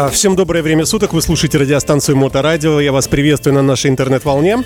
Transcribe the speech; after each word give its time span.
А, 0.00 0.10
всем 0.10 0.36
доброе 0.36 0.62
время 0.62 0.84
суток. 0.84 1.12
Вы 1.12 1.20
слушаете 1.20 1.58
радиостанцию 1.58 2.16
Моторадио. 2.16 2.78
Я 2.78 2.92
вас 2.92 3.08
приветствую 3.08 3.54
на 3.54 3.62
нашей 3.62 3.90
интернет-волне. 3.90 4.58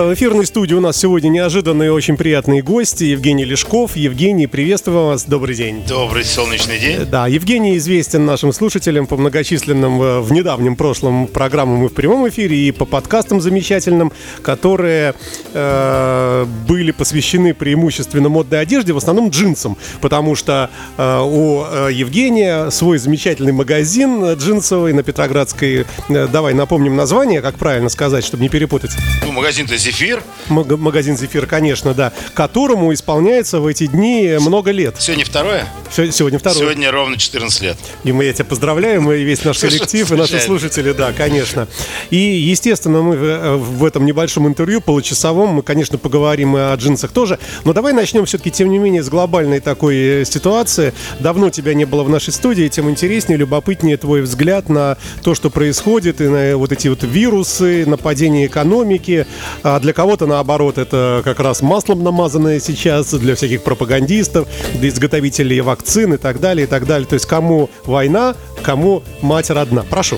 А, 0.00 0.04
в 0.04 0.14
эфирной 0.14 0.46
студии 0.46 0.74
у 0.74 0.80
нас 0.80 0.96
сегодня 0.96 1.28
неожиданные 1.28 1.92
очень 1.92 2.16
приятные 2.16 2.62
гости. 2.62 3.04
Евгений 3.04 3.44
Лешков. 3.44 3.96
Евгений, 3.96 4.46
приветствую 4.46 5.08
вас. 5.08 5.24
Добрый 5.24 5.54
день. 5.54 5.84
Добрый 5.86 6.24
солнечный 6.24 6.78
день. 6.78 7.04
Да, 7.04 7.26
Евгений 7.26 7.76
известен 7.76 8.24
нашим 8.24 8.52
слушателям 8.54 9.06
по 9.06 9.18
многочисленным 9.18 10.00
э, 10.00 10.20
в 10.20 10.32
недавнем 10.32 10.76
прошлом 10.76 11.26
программам 11.26 11.84
и 11.84 11.88
в 11.88 11.92
прямом 11.92 12.26
эфире, 12.30 12.56
и 12.56 12.72
по 12.72 12.86
подкастам 12.86 13.42
замечательным, 13.42 14.10
которые 14.42 15.14
э, 15.52 16.46
были 16.66 16.92
посвящены 16.92 17.52
преимущественно 17.52 18.30
модной 18.30 18.60
одежде, 18.60 18.94
в 18.94 18.96
основном 18.96 19.28
джинсам, 19.28 19.76
потому 20.00 20.34
что 20.34 20.70
э, 20.96 21.20
у 21.20 21.64
э, 21.64 21.90
Евгения 21.92 22.70
свой 22.70 22.96
замечательный 22.96 23.52
магазин 23.52 24.24
джинсов 24.32 24.60
Мезенцевой 24.60 24.92
на 24.92 25.02
Петроградской. 25.02 25.86
Э, 26.08 26.28
давай 26.30 26.54
напомним 26.54 26.94
название, 26.94 27.40
как 27.40 27.56
правильно 27.56 27.88
сказать, 27.88 28.24
чтобы 28.24 28.42
не 28.42 28.48
перепутать. 28.48 28.90
Ну, 29.24 29.32
магазин-то 29.32 29.76
«Зефир». 29.90 30.22
М- 30.48 30.80
магазин 30.80 31.16
«Зефир», 31.16 31.46
конечно, 31.46 31.94
да. 31.94 32.12
Которому 32.34 32.92
исполняется 32.92 33.60
в 33.60 33.66
эти 33.66 33.86
дни 33.86 34.36
много 34.40 34.70
лет. 34.70 34.96
Сегодня 34.98 35.24
второе? 35.24 35.66
Сегодня 35.90 36.38
второе. 36.38 36.60
Сегодня 36.60 36.90
ровно 36.90 37.16
14 37.16 37.62
лет. 37.62 37.76
И 38.04 38.12
мы 38.12 38.24
я 38.24 38.32
тебя 38.32 38.44
поздравляю, 38.44 39.02
мы 39.02 39.22
весь 39.22 39.44
наш 39.44 39.58
коллектив 39.58 40.10
и 40.10 40.14
наши 40.16 40.40
слушатели, 40.40 40.92
да, 40.92 41.12
конечно. 41.12 41.68
И, 42.10 42.16
естественно, 42.16 43.02
мы 43.02 43.14
э, 43.16 43.56
в 43.56 43.84
этом 43.84 44.04
небольшом 44.04 44.46
интервью, 44.46 44.80
получасовом, 44.80 45.50
мы, 45.50 45.62
конечно, 45.62 45.98
поговорим 45.98 46.56
и 46.56 46.60
о 46.60 46.74
джинсах 46.76 47.12
тоже. 47.12 47.38
Но 47.64 47.72
давай 47.72 47.92
начнем 47.92 48.26
все-таки, 48.26 48.50
тем 48.50 48.70
не 48.70 48.78
менее, 48.78 49.02
с 49.02 49.08
глобальной 49.08 49.60
такой 49.60 49.96
э, 49.96 50.24
ситуации. 50.24 50.92
Давно 51.18 51.50
тебя 51.50 51.74
не 51.74 51.84
было 51.84 52.02
в 52.02 52.08
нашей 52.08 52.32
студии, 52.32 52.68
тем 52.68 52.90
интереснее, 52.90 53.38
любопытнее 53.38 53.96
твой 53.96 54.22
взгляд 54.22 54.40
взгляд 54.40 54.68
на 54.68 54.96
то, 55.22 55.34
что 55.34 55.50
происходит, 55.50 56.20
и 56.20 56.28
на 56.28 56.56
вот 56.56 56.72
эти 56.72 56.88
вот 56.88 57.02
вирусы, 57.02 57.84
нападение 57.86 58.46
экономики. 58.46 59.26
А 59.72 59.78
для 59.78 59.92
кого-то, 59.92 60.26
наоборот, 60.26 60.78
это 60.78 61.22
как 61.24 61.38
раз 61.38 61.62
маслом 61.62 62.02
намазанное 62.02 62.58
сейчас, 62.58 63.14
для 63.14 63.36
всяких 63.36 63.62
пропагандистов, 63.62 64.48
для 64.74 64.88
изготовителей 64.88 65.60
вакцин 65.60 66.14
и 66.14 66.16
так 66.16 66.40
далее, 66.40 66.66
и 66.66 66.68
так 66.68 66.86
далее. 66.86 67.06
То 67.06 67.14
есть 67.14 67.26
кому 67.26 67.70
война, 67.84 68.34
кому 68.64 69.04
мать 69.22 69.48
родна. 69.48 69.84
Прошу. 69.88 70.16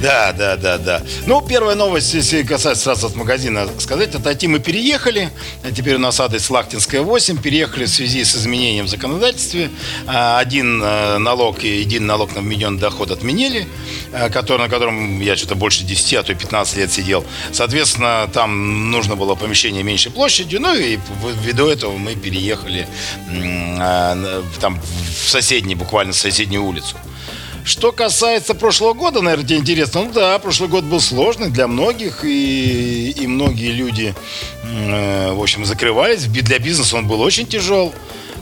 Да, 0.00 0.32
да, 0.32 0.56
да, 0.56 0.78
да. 0.78 1.02
Ну, 1.26 1.42
первая 1.42 1.76
новость, 1.76 2.14
если 2.14 2.42
касается 2.42 2.84
сразу 2.84 3.08
от 3.08 3.16
магазина 3.16 3.68
сказать, 3.78 4.14
отойти 4.14 4.48
мы 4.48 4.58
переехали. 4.58 5.30
Теперь 5.76 5.96
у 5.96 5.98
нас 5.98 6.18
адрес 6.20 6.48
Лахтинская 6.48 7.02
8. 7.02 7.38
Переехали 7.38 7.84
в 7.84 7.90
связи 7.90 8.24
с 8.24 8.34
изменением 8.34 8.86
в 8.86 8.88
законодательстве. 8.88 9.70
А, 10.06 10.38
один 10.38 10.82
э, 10.82 11.18
налог 11.18 11.64
и 11.64 11.80
единый 11.80 12.06
налог 12.06 12.34
на 12.34 12.40
вмененный 12.40 12.80
доход 12.80 13.10
отменили, 13.10 13.68
э, 14.12 14.30
который, 14.30 14.62
на 14.62 14.68
котором 14.70 15.20
я 15.20 15.36
что-то 15.36 15.54
больше 15.54 15.84
10, 15.84 16.14
а 16.14 16.22
то 16.22 16.32
и 16.32 16.34
15 16.34 16.76
лет 16.78 16.90
сидел. 16.90 17.24
Соответственно, 17.52 18.30
там 18.32 18.90
нужно 18.90 19.16
было 19.16 19.34
помещение 19.34 19.82
меньшей 19.82 20.10
площадью. 20.12 20.62
Ну 20.62 20.74
и 20.74 20.98
ввиду 21.42 21.66
этого 21.66 21.98
мы 21.98 22.14
переехали 22.14 22.88
а, 23.78 24.42
там 24.60 24.80
в 24.80 25.28
соседний, 25.28 25.74
буквально 25.74 26.14
в 26.14 26.16
соседнюю 26.16 26.64
улицу. 26.64 26.96
Что 27.70 27.92
касается 27.92 28.56
прошлого 28.56 28.94
года, 28.94 29.20
наверное, 29.20 29.46
тебе 29.46 29.58
интересно. 29.60 30.02
Ну 30.02 30.10
да, 30.12 30.36
прошлый 30.40 30.68
год 30.68 30.82
был 30.82 31.00
сложный 31.00 31.50
для 31.50 31.68
многих, 31.68 32.24
и, 32.24 33.12
и 33.12 33.28
многие 33.28 33.70
люди, 33.70 34.12
э, 34.64 35.32
в 35.32 35.40
общем, 35.40 35.64
закрывались. 35.64 36.24
Для 36.24 36.58
бизнеса 36.58 36.96
он 36.96 37.06
был 37.06 37.20
очень 37.20 37.46
тяжел. 37.46 37.94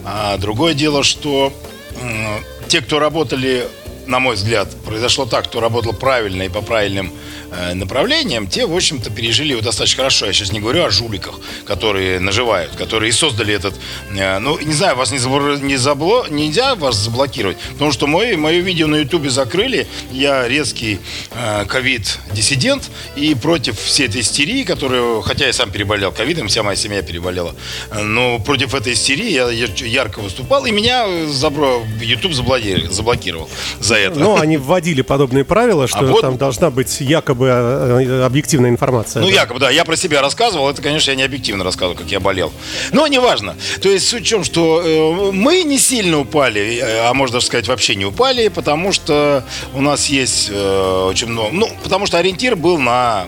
А 0.03 0.39
другое 0.39 0.73
дело, 0.73 1.03
что 1.03 1.53
э, 2.01 2.39
те, 2.69 2.81
кто 2.81 3.01
работали 3.01 3.69
на 4.09 4.21
мой 4.21 4.37
взгляд, 4.37 4.75
произошло 4.85 5.27
так, 5.27 5.45
кто 5.45 5.61
работал 5.61 5.93
правильно 5.93 6.43
и 6.43 6.49
по 6.49 6.63
правильным 6.63 7.13
э, 7.53 7.75
направлениям, 7.75 8.47
те, 8.49 8.65
в 8.67 8.75
общем-то, 8.75 9.11
пережили 9.11 9.51
его 9.51 9.61
достаточно 9.61 9.99
хорошо. 9.99 10.27
Я 10.27 10.33
сейчас 10.33 10.51
не 10.51 10.61
говорю 10.61 10.85
о 10.85 10.91
жуликах, 10.91 11.39
которые 11.67 12.19
наживают, 12.19 12.75
которые 12.75 13.11
и 13.11 13.13
создали 13.13 13.55
этот... 13.55 13.75
Э, 14.17 14.39
ну, 14.39 14.59
не 14.59 14.73
знаю, 14.73 14.97
вас 14.97 15.13
не, 15.13 15.19
забл... 15.19 15.59
не 15.59 15.77
забло... 15.77 16.27
нельзя 16.31 16.75
вас 16.75 16.97
заблокировать, 16.97 17.59
потому 17.73 17.93
что 17.93 18.07
мое 18.07 18.61
видео 18.61 18.87
на 18.87 18.97
ютубе 18.97 19.29
закрыли. 19.29 19.87
Я 20.11 20.49
резкий 20.49 21.01
э, 21.33 21.67
ковид-диссидент 21.67 22.91
и 23.15 23.35
против 23.35 23.79
всей 23.79 24.07
этой 24.07 24.23
истерии, 24.23 24.65
которую, 24.65 25.21
хотя 25.21 25.47
я 25.47 25.53
сам 25.53 25.71
переболел 25.71 26.13
ковидом, 26.13 26.49
вся 26.49 26.63
моя 26.63 26.77
семья 26.77 27.03
переболела, 27.03 27.55
но 27.93 28.39
против 28.39 28.75
этой 28.75 28.95
истерии 28.95 29.31
я 29.31 29.51
ярко 29.51 30.21
выступал, 30.21 30.65
и 30.65 30.71
меня 30.71 31.07
забро... 31.27 31.83
YouTube 32.01 32.33
заблокировал 32.33 33.51
за 33.81 33.98
это. 33.99 34.19
Ну, 34.19 34.37
они 34.39 34.57
вводили 34.57 35.03
подобные 35.03 35.45
правила, 35.45 35.87
что 35.87 36.01
а 36.01 36.03
вот... 36.05 36.21
там 36.21 36.37
должна 36.37 36.71
быть 36.71 37.01
якобы 37.01 37.47
э, 37.47 38.25
объективная 38.25 38.71
информация. 38.71 39.23
Ну, 39.23 39.29
да. 39.29 39.35
якобы, 39.35 39.61
да. 39.61 39.71
Я 39.71 39.85
про 39.85 39.97
себя 39.97 40.23
рассказывал. 40.23 40.69
Это, 40.71 40.83
конечно, 40.83 41.11
я 41.11 41.17
не 41.17 41.23
объективно 41.23 41.65
рассказывал, 41.65 41.97
как 41.97 42.09
я 42.09 42.21
болел. 42.21 42.53
Но 42.93 43.07
неважно. 43.07 43.57
То 43.81 43.89
есть 43.89 44.09
суть 44.09 44.23
в 44.23 44.27
чем, 44.27 44.45
что 44.45 44.83
э, 44.85 45.33
мы 45.33 45.63
не 45.63 45.79
сильно 45.79 46.19
упали, 46.21 46.79
э, 46.79 47.09
а 47.09 47.15
можно 47.15 47.35
даже 47.35 47.47
сказать, 47.47 47.69
вообще 47.69 47.95
не 47.95 48.05
упали, 48.05 48.49
потому 48.49 48.93
что 48.93 49.45
у 49.75 49.81
нас 49.81 50.07
есть 50.07 50.49
э, 50.51 51.05
очень 51.09 51.29
много... 51.29 51.51
Ну, 51.53 51.69
потому 51.83 52.07
что 52.07 52.19
ориентир 52.19 52.57
был 52.57 52.79
на 52.79 53.27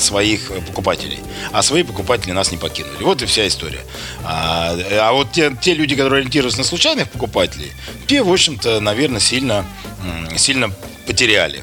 своих 0.00 0.50
покупателей. 0.66 1.18
А 1.52 1.62
свои 1.62 1.82
покупатели 1.82 2.32
нас 2.32 2.50
не 2.50 2.58
покинули. 2.58 3.02
Вот 3.02 3.22
и 3.22 3.26
вся 3.26 3.46
история. 3.46 3.80
А, 4.24 4.76
а 4.92 5.12
вот 5.12 5.32
те, 5.32 5.54
те 5.60 5.74
люди, 5.74 5.94
которые 5.94 6.20
ориентируются 6.20 6.58
на 6.58 6.64
случайных 6.64 7.10
покупателей, 7.10 7.72
те, 8.06 8.22
в 8.22 8.32
общем-то, 8.32 8.80
наверное, 8.80 9.20
сильно, 9.20 9.64
сильно 10.36 10.70
потеряли 11.06 11.62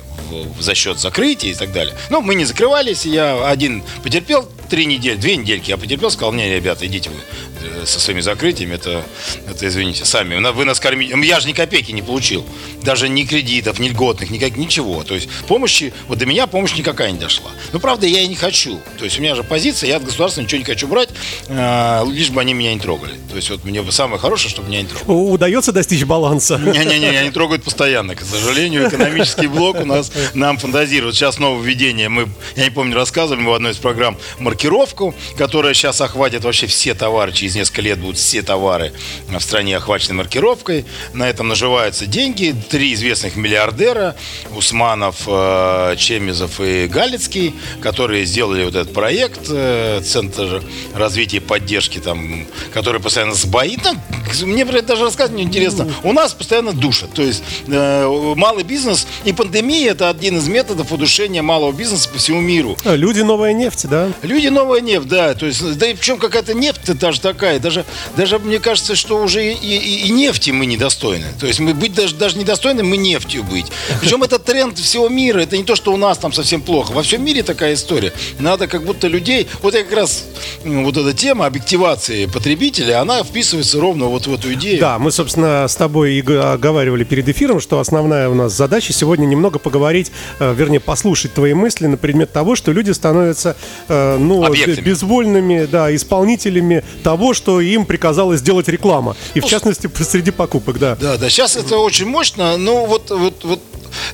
за 0.59 0.75
счет 0.75 0.99
закрытия 0.99 1.51
и 1.51 1.53
так 1.53 1.71
далее. 1.71 1.95
Но 2.09 2.21
мы 2.21 2.35
не 2.35 2.45
закрывались, 2.45 3.05
я 3.05 3.47
один 3.47 3.83
потерпел 4.03 4.49
три 4.69 4.85
недели, 4.85 5.15
две 5.15 5.37
недельки 5.37 5.69
я 5.69 5.77
потерпел, 5.77 6.11
сказал, 6.11 6.33
не, 6.33 6.53
ребята, 6.53 6.85
идите 6.85 7.09
вы 7.09 7.15
э, 7.15 7.56
со 7.85 7.99
своими 7.99 8.21
закрытиями, 8.21 8.75
это, 8.75 9.03
это 9.47 9.67
извините, 9.67 10.05
сами, 10.05 10.35
вы 10.51 10.65
нас 10.65 10.79
кормите, 10.79 11.15
я 11.23 11.39
же 11.39 11.47
ни 11.47 11.53
копейки 11.53 11.91
не 11.91 12.01
получил, 12.01 12.45
даже 12.83 13.09
ни 13.09 13.23
кредитов, 13.23 13.79
ни 13.79 13.89
льготных, 13.89 14.29
никак, 14.29 14.57
ничего, 14.57 15.03
то 15.03 15.15
есть 15.15 15.29
помощи, 15.47 15.93
вот 16.07 16.17
до 16.17 16.25
меня 16.25 16.47
помощь 16.47 16.75
никакая 16.75 17.11
не 17.11 17.19
дошла. 17.19 17.51
Но 17.71 17.79
правда 17.79 18.07
я 18.07 18.21
и 18.21 18.27
не 18.27 18.35
хочу, 18.35 18.79
то 18.97 19.05
есть 19.05 19.19
у 19.19 19.21
меня 19.21 19.35
же 19.35 19.43
позиция, 19.43 19.89
я 19.89 19.97
от 19.97 20.05
государства 20.05 20.41
ничего 20.41 20.59
не 20.59 20.65
хочу 20.65 20.87
брать, 20.87 21.09
э, 21.47 22.03
лишь 22.11 22.29
бы 22.29 22.41
они 22.41 22.53
меня 22.53 22.73
не 22.73 22.79
трогали. 22.79 23.13
То 23.29 23.35
есть 23.35 23.49
вот 23.49 23.63
мне 23.63 23.83
самое 23.91 24.19
хорошее, 24.19 24.49
чтобы 24.49 24.69
меня 24.69 24.81
не 24.81 24.87
трогали. 24.87 25.33
Удается 25.33 25.71
достичь 25.71 26.03
баланса? 26.03 26.57
Не-не-не, 26.57 27.09
они 27.19 27.31
трогают 27.31 27.63
постоянно, 27.63 28.15
к 28.15 28.21
сожалению, 28.21 28.87
экономический 28.87 29.47
блок 29.47 29.79
у 29.81 29.85
нас 29.85 30.11
нам 30.33 30.57
фантазирует. 30.57 31.15
Сейчас 31.15 31.39
нововведение, 31.39 32.09
мы, 32.09 32.27
я 32.55 32.65
не 32.65 32.71
помню, 32.71 32.95
рассказывали 32.95 33.41
мы 33.41 33.51
в 33.51 33.53
одной 33.53 33.71
из 33.71 33.77
программ 33.77 34.17
маркировку, 34.39 35.13
которая 35.37 35.73
сейчас 35.73 36.01
охватит 36.01 36.43
вообще 36.43 36.67
все 36.67 36.93
товары. 36.93 37.31
Через 37.47 37.55
несколько 37.55 37.81
лет 37.81 37.99
будут 37.99 38.17
все 38.17 38.41
товары 38.41 38.91
в 39.29 39.39
стране 39.39 39.77
охвачены 39.77 40.15
маркировкой. 40.15 40.85
На 41.13 41.29
этом 41.29 41.47
наживаются 41.47 42.05
деньги. 42.05 42.53
Три 42.69 42.93
известных 42.93 43.37
миллиардера, 43.37 44.17
Усманов, 44.53 45.23
э, 45.27 45.95
Чемизов 45.97 46.59
и 46.59 46.87
Галицкий, 46.87 47.55
которые 47.79 48.25
сделали 48.25 48.65
вот 48.65 48.75
этот 48.75 48.93
проект, 48.93 49.39
э, 49.49 50.01
Центр 50.03 50.61
развития 50.93 51.37
и 51.37 51.39
поддержки, 51.39 51.99
там, 51.99 52.45
который 52.73 52.99
постоянно 52.99 53.33
сбоит. 53.33 53.79
Ну, 53.85 54.45
мне 54.45 54.65
про 54.65 54.79
это 54.79 54.89
даже 54.89 55.05
рассказывать 55.05 55.39
неинтересно. 55.39 55.89
У 56.03 56.11
нас 56.11 56.33
постоянно 56.33 56.73
душат. 56.73 57.13
То 57.13 57.21
есть 57.21 57.41
э, 57.65 58.33
малый 58.35 58.65
бизнес 58.65 59.07
и 59.23 59.31
пандемия– 59.31 59.91
это 59.93 60.09
один 60.09 60.35
из 60.37 60.49
методов 60.49 60.91
удушения 60.91 61.41
малого 61.41 61.71
бизнеса 61.71 62.09
по 62.09 62.17
всему 62.17 62.41
миру. 62.41 62.75
А, 62.83 62.95
люди– 62.95 63.21
новая 63.21 63.53
нефть, 63.53 63.87
да? 63.87 64.11
Люди 64.21 64.47
новая 64.47 64.81
нефть, 64.81 65.07
да. 65.07 65.33
То 65.33 65.45
есть, 65.45 65.77
да 65.77 65.87
и 65.87 65.93
причем 65.93 66.17
какая-то 66.17 66.53
нефть 66.53 66.97
даже 66.97 67.21
такая. 67.37 67.59
Даже, 67.59 67.85
даже 68.15 68.39
мне 68.39 68.59
кажется, 68.59 68.95
что 68.95 69.21
уже 69.21 69.53
и, 69.53 69.53
и, 69.53 70.07
и 70.07 70.09
нефти 70.09 70.49
мы 70.49 70.65
недостойны. 70.65 71.27
То 71.39 71.45
есть 71.45 71.59
мы 71.59 71.73
быть 71.73 71.93
даже, 71.93 72.15
даже 72.15 72.37
недостойны, 72.37 72.83
мы 72.83 72.97
нефтью 72.97 73.43
быть. 73.43 73.67
Причем 74.01 74.23
это 74.23 74.39
тренд 74.39 74.77
всего 74.77 75.07
мира. 75.07 75.39
Это 75.39 75.55
не 75.55 75.63
то, 75.63 75.75
что 75.75 75.93
у 75.93 75.97
нас 75.97 76.17
там 76.17 76.33
совсем 76.33 76.61
плохо. 76.61 76.91
Во 76.91 77.03
всем 77.03 77.23
мире 77.23 77.43
такая 77.43 77.75
история. 77.75 78.11
Надо 78.39 78.67
как 78.67 78.83
будто 78.83 79.07
людей... 79.07 79.47
Вот 79.61 79.75
я 79.75 79.83
как 79.83 79.93
раз... 79.93 80.25
Вот 80.63 80.97
эта 80.97 81.13
тема 81.13 81.45
объективации 81.45 82.25
потребителя, 82.25 83.01
она 83.01 83.23
вписывается 83.23 83.79
ровно 83.79 84.05
вот 84.05 84.27
в 84.27 84.33
эту 84.33 84.53
идею. 84.53 84.79
Да, 84.79 84.97
мы, 84.97 85.11
собственно, 85.11 85.67
с 85.67 85.75
тобой 85.75 86.15
и 86.15 86.21
оговаривали 86.21 87.03
перед 87.03 87.29
эфиром, 87.29 87.61
что 87.61 87.79
основная 87.79 88.29
у 88.29 88.33
нас 88.33 88.53
задача 88.53 88.93
сегодня 88.93 89.25
немного 89.25 89.59
поговорить, 89.59 90.11
э, 90.39 90.53
вернее, 90.57 90.79
послушать 90.79 91.33
твои 91.33 91.53
мысли 91.53 91.85
на 91.85 91.97
предмет 91.97 92.31
того, 92.31 92.55
что 92.55 92.71
люди 92.71 92.91
становятся, 92.91 93.55
э, 93.87 94.17
ну, 94.17 94.43
Объектами. 94.43 94.81
безвольными 94.83 95.67
да, 95.71 95.93
исполнителями 95.95 96.83
того, 97.03 97.26
что 97.33 97.61
им 97.61 97.85
приказала 97.85 98.35
сделать 98.37 98.67
реклама. 98.67 99.15
И 99.33 99.39
в 99.39 99.43
ну, 99.43 99.49
частности, 99.49 99.89
среди 100.03 100.31
покупок, 100.31 100.79
да. 100.79 100.95
Да, 100.95 101.17
да. 101.17 101.29
Сейчас 101.29 101.55
это 101.55 101.77
очень 101.77 102.05
мощно, 102.05 102.57
но 102.57 102.85
вот, 102.85 103.09
вот, 103.09 103.43
вот 103.43 103.61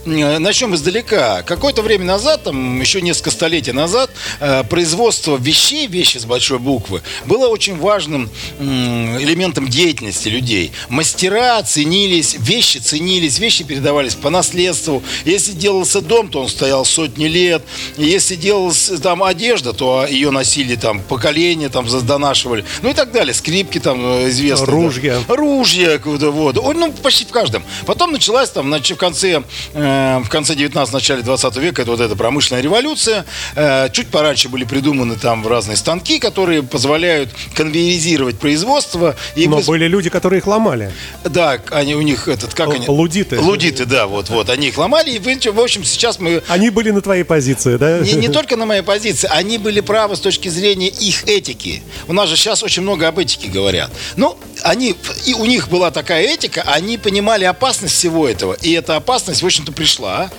начнем 0.05 0.75
издалека. 0.75 1.43
Какое-то 1.43 1.81
время 1.81 2.05
назад, 2.05 2.43
там, 2.43 2.79
еще 2.79 3.01
несколько 3.01 3.31
столетий 3.31 3.71
назад, 3.71 4.11
э, 4.39 4.63
производство 4.63 5.37
вещей, 5.37 5.87
вещи 5.87 6.17
с 6.17 6.25
большой 6.25 6.59
буквы, 6.59 7.01
было 7.25 7.47
очень 7.47 7.77
важным 7.77 8.29
элементом 8.59 9.67
деятельности 9.67 10.29
людей. 10.29 10.71
Мастера 10.89 11.61
ценились, 11.63 12.35
вещи 12.39 12.77
ценились, 12.77 13.39
вещи 13.39 13.63
передавались 13.63 14.15
по 14.15 14.29
наследству. 14.29 15.03
Если 15.25 15.53
делался 15.53 16.01
дом, 16.01 16.29
то 16.29 16.41
он 16.41 16.49
стоял 16.49 16.85
сотни 16.85 17.25
лет. 17.25 17.63
Если 17.97 18.35
делалась 18.35 18.91
там 19.01 19.23
одежда, 19.23 19.73
то 19.73 20.05
ее 20.05 20.31
носили 20.31 20.75
там 20.75 21.01
поколения, 21.01 21.69
там 21.69 21.87
задонашивали. 21.89 22.65
Ну 22.81 22.89
и 22.89 22.93
так 22.93 23.02
далее. 23.11 23.33
Скрипки 23.33 23.79
там 23.79 23.99
э, 24.03 24.29
известны. 24.29 24.65
Ружья. 24.65 25.17
Да. 25.27 25.35
Ружья, 25.35 25.99
вот. 26.03 26.55
Ну, 26.55 26.91
почти 26.91 27.25
в 27.25 27.29
каждом. 27.29 27.63
Потом 27.85 28.11
началась 28.11 28.49
там, 28.49 28.67
значит, 28.67 28.97
в 28.97 28.99
конце, 28.99 29.43
э, 29.73 30.19
в 30.23 30.29
конце 30.29 30.55
19 30.55 30.93
начале 30.93 31.21
20 31.21 31.55
века, 31.57 31.81
это 31.81 31.91
вот 31.91 31.99
эта 31.99 32.15
промышленная 32.15 32.61
революция. 32.61 33.25
Э, 33.55 33.89
чуть 33.91 34.07
пораньше 34.07 34.49
были 34.49 34.63
придуманы 34.63 35.15
там 35.15 35.47
разные 35.47 35.77
станки, 35.77 36.19
которые 36.19 36.63
позволяют 36.63 37.29
конвейеризировать 37.55 38.39
производство. 38.39 39.15
И 39.35 39.47
Но 39.47 39.57
вы... 39.57 39.63
были 39.63 39.87
люди, 39.87 40.09
которые 40.09 40.39
их 40.39 40.47
ломали. 40.47 40.91
Да, 41.23 41.59
они 41.71 41.95
у 41.95 42.01
них 42.01 42.27
этот, 42.27 42.53
как 42.53 42.67
Л- 42.67 42.73
они? 42.73 42.87
Лудиты. 42.87 43.39
Лудиты, 43.39 43.85
да, 43.85 44.07
вот, 44.07 44.29
вот. 44.29 44.49
Они 44.49 44.67
их 44.67 44.77
ломали, 44.77 45.11
и 45.11 45.19
в 45.49 45.59
общем 45.59 45.83
сейчас 45.83 46.19
мы... 46.19 46.43
Они 46.47 46.69
были 46.69 46.91
на 46.91 47.01
твоей 47.01 47.23
позиции, 47.23 47.77
да? 47.77 47.99
Не, 47.99 48.13
не 48.13 48.27
только 48.27 48.55
на 48.55 48.65
моей 48.65 48.83
позиции, 48.83 49.29
они 49.31 49.57
были 49.57 49.79
правы 49.79 50.15
с 50.15 50.19
точки 50.19 50.49
зрения 50.49 50.87
их 50.87 51.27
этики. 51.27 51.81
У 52.07 52.13
нас 52.13 52.29
же 52.29 52.35
сейчас 52.35 52.63
очень 52.63 52.83
много 52.83 52.92
об 53.01 53.19
этике 53.19 53.49
говорят. 53.49 53.91
Ну, 54.15 54.37
они, 54.63 54.95
и 55.25 55.33
у 55.33 55.45
них 55.45 55.69
была 55.69 55.91
такая 55.91 56.23
этика, 56.23 56.61
они 56.63 56.97
понимали 56.97 57.45
опасность 57.45 57.95
всего 57.95 58.27
этого, 58.27 58.53
и 58.53 58.71
эта 58.71 58.95
опасность, 58.95 59.41
в 59.41 59.45
общем-то, 59.45 59.71
пришла. 59.71 60.29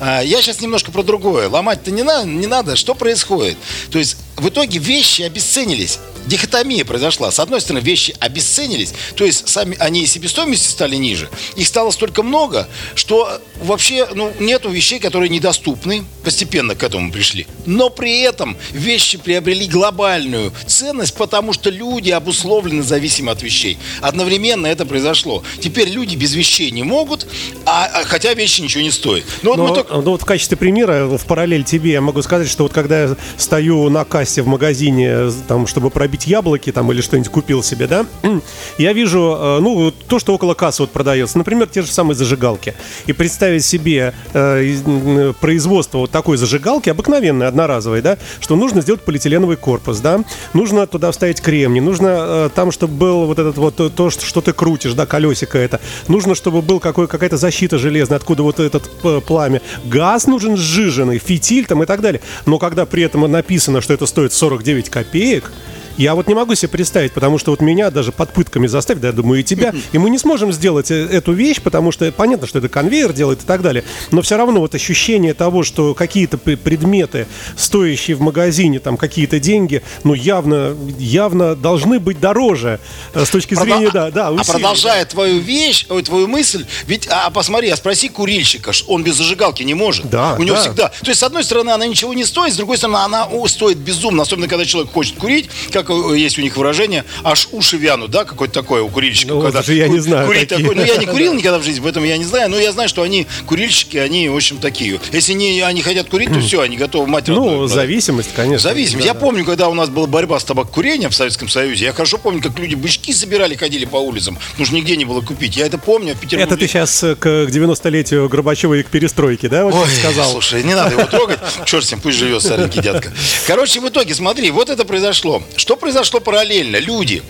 А, 0.00 0.20
я 0.20 0.42
сейчас 0.42 0.60
немножко 0.60 0.92
про 0.92 1.02
другое. 1.02 1.48
Ломать-то 1.48 1.90
не 1.90 2.02
надо, 2.02 2.28
не 2.28 2.46
надо. 2.46 2.76
Что 2.76 2.94
происходит? 2.94 3.56
То 3.90 3.98
есть 3.98 4.16
в 4.42 4.48
итоге 4.48 4.80
вещи 4.80 5.22
обесценились 5.22 6.00
дихотомия 6.26 6.84
произошла. 6.84 7.30
С 7.30 7.40
одной 7.40 7.60
стороны, 7.60 7.82
вещи 7.82 8.14
обесценились, 8.20 8.92
то 9.16 9.24
есть 9.24 9.48
сами 9.48 9.76
они 9.78 10.02
и 10.02 10.06
себестоимости 10.06 10.68
стали 10.68 10.96
ниже. 10.96 11.28
Их 11.56 11.66
стало 11.66 11.90
столько 11.90 12.22
много, 12.22 12.68
что 12.94 13.40
вообще 13.62 14.08
ну, 14.14 14.32
нету 14.38 14.70
вещей, 14.70 14.98
которые 14.98 15.28
недоступны. 15.28 16.04
Постепенно 16.24 16.74
к 16.74 16.82
этому 16.84 17.10
пришли. 17.10 17.46
Но 17.66 17.90
при 17.90 18.20
этом 18.20 18.56
вещи 18.70 19.18
приобрели 19.18 19.66
глобальную 19.66 20.52
ценность, 20.66 21.14
потому 21.14 21.52
что 21.52 21.70
люди 21.70 22.10
обусловлены 22.10 22.82
зависимы 22.82 23.32
от 23.32 23.42
вещей. 23.42 23.78
Одновременно 24.00 24.66
это 24.66 24.86
произошло. 24.86 25.42
Теперь 25.60 25.88
люди 25.88 26.14
без 26.14 26.34
вещей 26.34 26.70
не 26.70 26.84
могут, 26.84 27.26
а, 27.66 27.86
а 27.86 28.04
хотя 28.04 28.34
вещи 28.34 28.60
ничего 28.60 28.82
не 28.82 28.90
стоят. 28.90 29.24
Но, 29.42 29.54
Но, 29.54 29.66
вот, 29.66 29.74
только... 29.74 29.94
ну, 29.94 30.12
вот 30.12 30.22
в 30.22 30.24
качестве 30.24 30.56
примера, 30.56 31.06
в 31.06 31.26
параллель 31.26 31.64
тебе, 31.64 31.92
я 31.92 32.00
могу 32.00 32.22
сказать, 32.22 32.48
что 32.48 32.62
вот 32.62 32.72
когда 32.72 33.02
я 33.02 33.16
стою 33.36 33.88
на 33.88 34.04
кассе 34.04 34.31
в 34.40 34.46
магазине, 34.46 35.30
там, 35.46 35.66
чтобы 35.66 35.90
пробить 35.90 36.12
бить 36.12 36.26
яблоки 36.26 36.70
там 36.72 36.92
или 36.92 37.00
что-нибудь 37.00 37.30
купил 37.30 37.62
себе, 37.62 37.86
да, 37.86 38.06
я 38.78 38.92
вижу, 38.92 39.36
э, 39.38 39.58
ну, 39.60 39.90
то, 39.90 40.18
что 40.18 40.34
около 40.34 40.54
кассы 40.54 40.82
вот 40.82 40.90
продается, 40.90 41.38
например, 41.38 41.68
те 41.68 41.82
же 41.82 41.90
самые 41.90 42.14
зажигалки. 42.14 42.74
И 43.06 43.12
представить 43.12 43.64
себе 43.64 44.14
э, 44.34 45.32
производство 45.40 45.98
вот 45.98 46.10
такой 46.10 46.36
зажигалки, 46.36 46.90
обыкновенной, 46.90 47.48
одноразовой, 47.48 48.02
да, 48.02 48.18
что 48.40 48.56
нужно 48.56 48.82
сделать 48.82 49.00
полиэтиленовый 49.02 49.56
корпус, 49.56 50.00
да, 50.00 50.20
нужно 50.52 50.86
туда 50.86 51.10
вставить 51.10 51.40
кремний, 51.40 51.80
нужно 51.80 52.08
э, 52.08 52.50
там, 52.54 52.70
чтобы 52.70 52.94
был 52.94 53.26
вот 53.26 53.38
этот 53.38 53.56
вот 53.56 53.94
то, 53.94 54.10
что 54.10 54.40
ты 54.40 54.52
крутишь, 54.52 54.92
да, 54.92 55.06
колесико 55.06 55.58
это, 55.58 55.80
нужно, 56.08 56.34
чтобы 56.34 56.62
был 56.62 56.78
какой, 56.78 57.08
какая-то 57.08 57.36
защита 57.36 57.78
железная, 57.78 58.18
откуда 58.18 58.42
вот 58.42 58.60
этот 58.60 58.90
э, 59.02 59.20
пламя, 59.26 59.62
газ 59.84 60.26
нужен 60.26 60.56
сжиженный, 60.56 61.18
фитиль 61.18 61.64
там 61.64 61.82
и 61.82 61.86
так 61.86 62.00
далее. 62.00 62.20
Но 62.44 62.58
когда 62.58 62.84
при 62.84 63.02
этом 63.02 63.22
написано, 63.30 63.80
что 63.80 63.94
это 63.94 64.06
стоит 64.12 64.34
49 64.34 64.90
копеек, 64.90 65.50
я 65.96 66.14
вот 66.14 66.28
не 66.28 66.34
могу 66.34 66.54
себе 66.54 66.68
представить, 66.68 67.12
потому 67.12 67.38
что 67.38 67.50
вот 67.50 67.60
меня 67.60 67.90
даже 67.90 68.12
под 68.12 68.32
пытками 68.32 68.66
заставить, 68.66 69.00
да, 69.00 69.08
я 69.08 69.12
думаю, 69.12 69.40
и 69.40 69.42
тебя, 69.42 69.72
и 69.92 69.98
мы 69.98 70.10
не 70.10 70.18
сможем 70.18 70.52
сделать 70.52 70.90
э, 70.90 71.06
эту 71.06 71.32
вещь, 71.32 71.60
потому 71.60 71.92
что 71.92 72.10
понятно, 72.12 72.46
что 72.46 72.58
это 72.58 72.68
конвейер 72.68 73.12
делает 73.12 73.42
и 73.42 73.46
так 73.46 73.62
далее, 73.62 73.84
но 74.10 74.22
все 74.22 74.36
равно 74.36 74.60
вот 74.60 74.74
ощущение 74.74 75.34
того, 75.34 75.62
что 75.62 75.94
какие-то 75.94 76.38
предметы, 76.38 77.26
стоящие 77.56 78.16
в 78.16 78.20
магазине, 78.20 78.78
там 78.78 78.96
какие-то 78.96 79.40
деньги, 79.40 79.82
ну 80.04 80.14
явно, 80.14 80.76
явно 80.98 81.54
должны 81.54 81.98
быть 81.98 82.20
дороже 82.20 82.80
э, 83.14 83.24
с 83.24 83.30
точки 83.30 83.54
зрения, 83.54 83.90
Продол... 83.90 84.10
да, 84.10 84.10
да. 84.10 84.32
Усилий, 84.32 84.48
а 84.48 84.52
продолжая 84.52 85.04
твою 85.04 85.40
вещь, 85.40 85.86
ой, 85.88 86.02
твою 86.02 86.28
мысль, 86.28 86.66
ведь, 86.86 87.08
а, 87.08 87.26
а 87.26 87.30
посмотри, 87.30 87.68
а 87.70 87.76
спроси 87.76 88.08
курильщика, 88.08 88.72
он 88.86 89.02
без 89.02 89.16
зажигалки 89.16 89.62
не 89.62 89.74
может. 89.74 90.08
Да, 90.10 90.36
У 90.38 90.42
него 90.42 90.56
да. 90.56 90.62
всегда. 90.62 90.88
То 90.88 91.08
есть, 91.08 91.20
с 91.20 91.22
одной 91.22 91.44
стороны, 91.44 91.70
она 91.70 91.86
ничего 91.86 92.14
не 92.14 92.24
стоит, 92.24 92.54
с 92.54 92.56
другой 92.56 92.76
стороны, 92.76 92.98
она 92.98 93.26
о, 93.26 93.46
стоит 93.46 93.78
безумно, 93.78 94.22
особенно 94.22 94.48
когда 94.48 94.64
человек 94.64 94.92
хочет 94.92 95.16
курить, 95.16 95.50
как 95.72 95.81
как 95.84 95.96
есть 96.16 96.38
у 96.38 96.42
них 96.42 96.56
выражение, 96.56 97.04
аж 97.24 97.48
уши 97.52 97.76
вянут, 97.76 98.10
да, 98.10 98.24
какое-то 98.24 98.54
такое 98.54 98.82
у 98.82 98.88
курильщиков. 98.88 99.36
Ну, 99.36 99.42
когда 99.42 99.60
я 99.72 99.88
не 99.88 100.00
знаю. 100.00 100.26
Курить 100.26 100.48
такой. 100.48 100.74
Ну, 100.74 100.84
я 100.84 100.96
не 100.96 101.06
курил 101.12 101.34
никогда 101.34 101.58
в 101.58 101.64
жизни, 101.64 101.80
поэтому 101.80 102.06
я 102.06 102.16
не 102.16 102.24
знаю, 102.24 102.50
но 102.50 102.58
я 102.58 102.72
знаю, 102.72 102.88
что 102.88 103.02
они, 103.02 103.26
курильщики, 103.46 103.96
они, 103.96 104.28
в 104.28 104.36
общем, 104.36 104.58
такие. 104.58 105.00
Если 105.12 105.32
не, 105.32 105.60
они 105.60 105.82
хотят 105.82 106.08
курить, 106.08 106.32
то 106.32 106.40
все, 106.40 106.60
они 106.60 106.76
готовы 106.76 107.06
мать 107.06 107.28
Ну, 107.28 107.66
зависимость, 107.66 108.30
конечно. 108.34 108.70
Зависимость. 108.70 109.06
Да, 109.06 109.12
я 109.12 109.14
помню, 109.14 109.44
когда 109.44 109.68
у 109.68 109.74
нас 109.74 109.88
была 109.88 110.06
борьба 110.06 110.38
с 110.38 110.44
табакокурением 110.44 111.10
в 111.10 111.14
Советском 111.14 111.48
Союзе, 111.48 111.86
я 111.86 111.92
хорошо 111.92 112.18
помню, 112.18 112.42
как 112.42 112.58
люди 112.58 112.74
бычки 112.74 113.12
собирали, 113.12 113.54
ходили 113.56 113.84
по 113.84 113.96
улицам, 113.96 114.38
потому 114.50 114.66
что 114.66 114.74
нигде 114.74 114.96
не 114.96 115.04
было 115.04 115.20
купить. 115.20 115.56
Я 115.56 115.66
это 115.66 115.78
помню. 115.78 116.16
А 116.32 116.36
это 116.36 116.56
ты 116.56 116.66
сейчас 116.66 117.00
к 117.00 117.26
90-летию 117.26 118.28
Горбачева 118.28 118.74
и 118.74 118.82
к 118.82 118.88
перестройке, 118.88 119.48
да, 119.48 119.64
вот 119.64 119.74
Ой, 119.74 119.88
сказал? 119.98 120.30
слушай, 120.32 120.62
не 120.62 120.74
надо 120.74 120.92
его 120.96 121.06
трогать. 121.06 121.38
Черт 121.64 121.84
с 121.84 121.90
ним, 121.90 122.00
пусть 122.00 122.18
живет 122.18 122.42
старенький 122.42 122.80
дядка. 122.80 123.12
Короче, 123.46 123.80
в 123.80 123.88
итоге, 123.88 124.14
смотри, 124.14 124.50
вот 124.50 124.70
это 124.70 124.84
произошло. 124.84 125.42
Что 125.56 125.71
произошло 125.76 126.20
параллельно? 126.20 126.78
люди. 126.82 127.22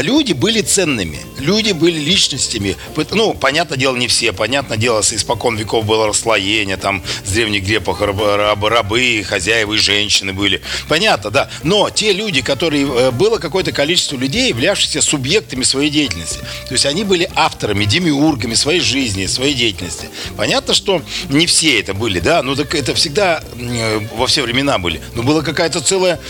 Люди 0.00 0.32
были 0.32 0.60
ценными, 0.62 1.20
люди 1.38 1.72
были 1.72 1.98
личностями. 1.98 2.76
Ну, 3.10 3.34
понятное 3.34 3.78
дело, 3.78 3.96
не 3.96 4.08
все. 4.08 4.32
Понятное 4.32 4.76
дело, 4.76 5.02
с 5.02 5.12
испокон 5.12 5.56
веков 5.56 5.84
было 5.84 6.06
расслоение, 6.06 6.76
там 6.76 7.02
с 7.24 7.30
древних 7.32 7.64
греков 7.64 8.00
рабы, 8.00 8.68
рабы, 8.68 9.24
хозяева 9.26 9.74
и 9.74 9.78
женщины 9.78 10.32
были. 10.32 10.62
Понятно, 10.88 11.30
да. 11.30 11.50
Но 11.62 11.90
те 11.90 12.12
люди, 12.12 12.42
которые... 12.42 12.86
Э, 12.86 13.10
было 13.10 13.38
какое-то 13.38 13.72
количество 13.72 14.16
людей, 14.16 14.48
являвшихся 14.48 15.02
субъектами 15.02 15.62
своей 15.64 15.90
деятельности. 15.90 16.38
То 16.68 16.72
есть 16.72 16.86
они 16.86 17.04
были 17.04 17.28
авторами, 17.34 17.84
демиургами 17.84 18.54
своей 18.54 18.80
жизни, 18.80 19.26
своей 19.26 19.54
деятельности. 19.54 20.08
Понятно, 20.36 20.74
что 20.74 21.02
не 21.28 21.46
все 21.46 21.80
это 21.80 21.92
были, 21.94 22.20
да, 22.20 22.42
ну 22.42 22.56
так 22.56 22.74
это 22.74 22.94
всегда 22.94 23.42
э, 23.54 24.00
во 24.16 24.26
все 24.26 24.42
времена 24.42 24.78
были. 24.78 25.00
Но 25.14 25.22
была 25.22 25.42
какая-то 25.42 25.80
целая, 25.80 26.20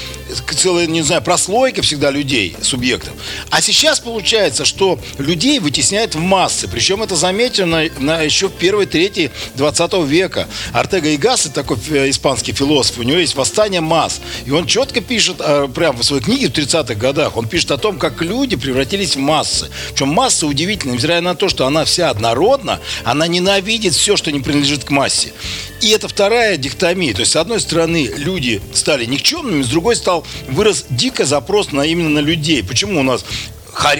целая, 0.57 0.87
не 0.87 1.03
знаю, 1.03 1.23
прослойка 1.23 1.60
всегда 1.83 2.11
людей, 2.11 2.57
субъектов. 2.63 3.13
А 3.51 3.61
сейчас 3.61 4.01
получается, 4.01 4.65
что 4.65 4.99
людей 5.19 5.59
вытесняют 5.59 6.15
в 6.15 6.19
массы. 6.19 6.69
Причем 6.69 7.03
это 7.03 7.17
заметено 7.17 7.85
на, 7.99 8.23
еще 8.23 8.49
в 8.49 8.53
первой 8.53 8.87
трети 8.87 9.31
20 9.57 9.93
века. 10.07 10.49
Артега 10.73 11.11
и 11.11 11.17
Гасс, 11.17 11.49
такой 11.53 11.77
э, 11.91 12.11
испанский 12.11 12.53
философ, 12.53 12.99
у 12.99 13.03
него 13.03 13.19
есть 13.19 13.35
«Восстание 13.35 13.81
масс». 13.81 14.21
И 14.47 14.51
он 14.51 14.67
четко 14.67 15.01
пишет, 15.01 15.37
э, 15.41 15.69
прямо 15.75 15.99
в 15.99 16.05
своей 16.05 16.23
книге 16.23 16.49
в 16.49 16.53
30-х 16.53 16.95
годах, 16.95 17.37
он 17.37 17.49
пишет 17.49 17.71
о 17.71 17.79
том, 17.79 17.99
как 17.99 18.23
люди 18.23 18.57
превратились 18.57 19.17
в 19.17 19.19
массы. 19.19 19.69
Причем 19.93 20.09
масса 20.09 20.47
удивительна, 20.47 20.93
невзирая 20.93 21.21
на 21.21 21.35
то, 21.35 21.49
что 21.49 21.67
она 21.67 21.85
вся 21.85 22.11
однородна, 22.11 22.81
она 23.05 23.27
ненавидит 23.27 23.95
все, 23.95 24.17
что 24.17 24.33
не 24.33 24.41
принадлежит 24.41 24.85
к 24.85 24.91
массе. 24.91 25.33
И 25.81 25.91
это 25.91 26.09
вторая 26.09 26.57
дихтомия. 26.57 27.15
То 27.15 27.21
есть, 27.21 27.33
с 27.33 27.37
одной 27.37 27.61
стороны, 27.61 28.11
люди 28.17 28.61
стали 28.75 29.07
никчемными, 29.07 29.63
с 29.63 29.69
другой 29.69 29.97
стал 29.97 30.27
вырос 30.49 30.85
дико 30.91 31.25
запрос 31.51 31.73
на 31.73 31.83
именно 31.83 32.11
на 32.11 32.21
людей. 32.21 32.63
Почему 32.63 33.01
у 33.01 33.03
нас 33.03 33.25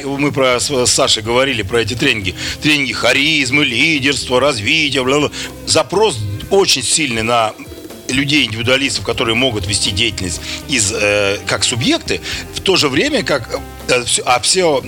мы 0.05 0.31
про, 0.31 0.61
с 0.61 0.87
Сашей 0.87 1.25
говорили 1.25 1.63
про 1.63 1.81
эти 1.81 1.95
тренинги. 1.95 2.37
Тренинги 2.63 2.93
харизмы, 2.93 3.65
лидерства, 3.65 4.39
развития. 4.39 5.03
Бла 5.03 5.17
-бла. 5.17 5.33
Запрос 5.67 6.17
очень 6.51 6.85
сильный 6.85 7.23
на 7.23 7.53
людей, 8.13 8.47
индивидуалистов, 8.47 9.05
которые 9.05 9.35
могут 9.35 9.67
вести 9.67 9.91
деятельность 9.91 10.41
из, 10.69 10.93
э, 10.93 11.39
как 11.47 11.65
субъекты, 11.65 12.21
в 12.55 12.61
то 12.61 12.77
же 12.77 12.89
время 12.89 13.23
как 13.23 13.61
э, 13.89 14.05
а 14.25 14.39
все 14.41 14.81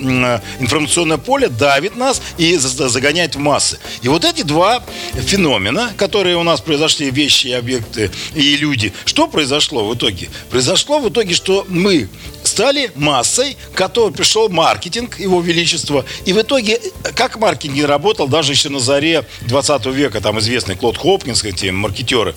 информационное 0.59 1.17
поле 1.17 1.49
давит 1.49 1.95
нас 1.95 2.21
и 2.37 2.55
загоняет 2.57 3.35
в 3.35 3.39
массы. 3.39 3.79
И 4.01 4.07
вот 4.07 4.25
эти 4.25 4.43
два 4.43 4.83
феномена, 5.13 5.93
которые 5.97 6.37
у 6.37 6.43
нас 6.43 6.61
произошли, 6.61 7.11
вещи, 7.11 7.47
объекты 7.47 8.11
и 8.35 8.57
люди, 8.57 8.93
что 9.05 9.27
произошло 9.27 9.87
в 9.87 9.95
итоге? 9.95 10.29
Произошло 10.49 10.99
в 10.99 11.09
итоге, 11.09 11.33
что 11.33 11.65
мы 11.67 12.07
стали 12.53 12.91
массой, 12.93 13.57
который 13.73 14.13
пришел 14.13 14.47
маркетинг, 14.47 15.19
его 15.19 15.41
величество. 15.41 16.05
И 16.25 16.33
в 16.33 16.39
итоге, 16.39 16.79
как 17.15 17.37
маркетинг 17.37 17.83
работал, 17.87 18.27
даже 18.27 18.51
еще 18.51 18.69
на 18.69 18.79
заре 18.79 19.25
20 19.47 19.87
века, 19.87 20.21
там 20.21 20.37
известный 20.37 20.75
Клод 20.75 20.97
Хопкинс, 20.97 21.43
эти 21.43 21.71
маркетеры, 21.71 22.35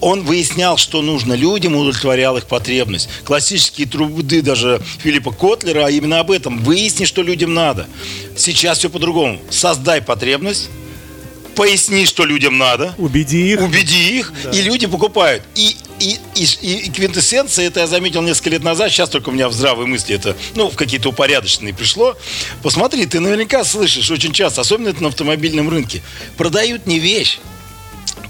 он 0.00 0.22
выяснял, 0.22 0.76
что 0.76 1.02
нужно 1.02 1.34
людям, 1.34 1.74
удовлетворял 1.74 2.36
их 2.36 2.46
потребность. 2.46 3.08
Классические 3.24 3.88
труды 3.88 4.42
даже 4.42 4.80
Филиппа 5.02 5.32
Котлера 5.32 5.86
а 5.86 5.90
именно 5.90 6.20
об 6.20 6.30
этом. 6.30 6.62
Выясни, 6.62 7.04
что 7.04 7.22
людям 7.22 7.52
надо. 7.52 7.88
Сейчас 8.36 8.78
все 8.78 8.88
по-другому. 8.88 9.40
Создай 9.50 10.00
потребность, 10.00 10.70
поясни, 11.58 12.06
что 12.06 12.24
людям 12.24 12.56
надо. 12.56 12.94
Убеди 12.98 13.52
их. 13.52 13.60
Убеди 13.60 14.16
их, 14.16 14.32
да. 14.44 14.50
и 14.52 14.62
люди 14.62 14.86
покупают. 14.86 15.42
И, 15.56 15.76
и, 15.98 16.16
и, 16.36 16.44
и 16.86 16.90
квинтэссенция, 16.90 17.66
это 17.66 17.80
я 17.80 17.88
заметил 17.88 18.22
несколько 18.22 18.50
лет 18.50 18.62
назад, 18.62 18.92
сейчас 18.92 19.10
только 19.10 19.30
у 19.30 19.32
меня 19.32 19.48
в 19.48 19.52
здравой 19.52 19.86
мысли 19.86 20.14
это, 20.14 20.36
ну, 20.54 20.70
в 20.70 20.76
какие-то 20.76 21.08
упорядоченные 21.08 21.74
пришло. 21.74 22.16
Посмотри, 22.62 23.06
ты 23.06 23.18
наверняка 23.18 23.64
слышишь 23.64 24.08
очень 24.08 24.32
часто, 24.32 24.60
особенно 24.60 24.90
это 24.90 25.02
на 25.02 25.08
автомобильном 25.08 25.68
рынке, 25.68 26.00
продают 26.36 26.86
не 26.86 27.00
вещь, 27.00 27.40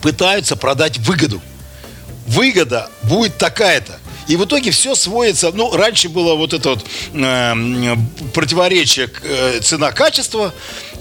пытаются 0.00 0.56
продать 0.56 0.96
выгоду. 0.96 1.42
Выгода 2.26 2.90
будет 3.02 3.36
такая-то. 3.36 4.00
И 4.26 4.36
в 4.36 4.44
итоге 4.44 4.70
все 4.70 4.94
сводится, 4.94 5.50
ну, 5.52 5.74
раньше 5.74 6.08
было 6.08 6.34
вот 6.34 6.54
это 6.54 6.70
вот 6.70 6.86
э, 7.14 7.96
противоречие 8.32 9.10
э, 9.22 9.60
цена-качество, 9.60 10.54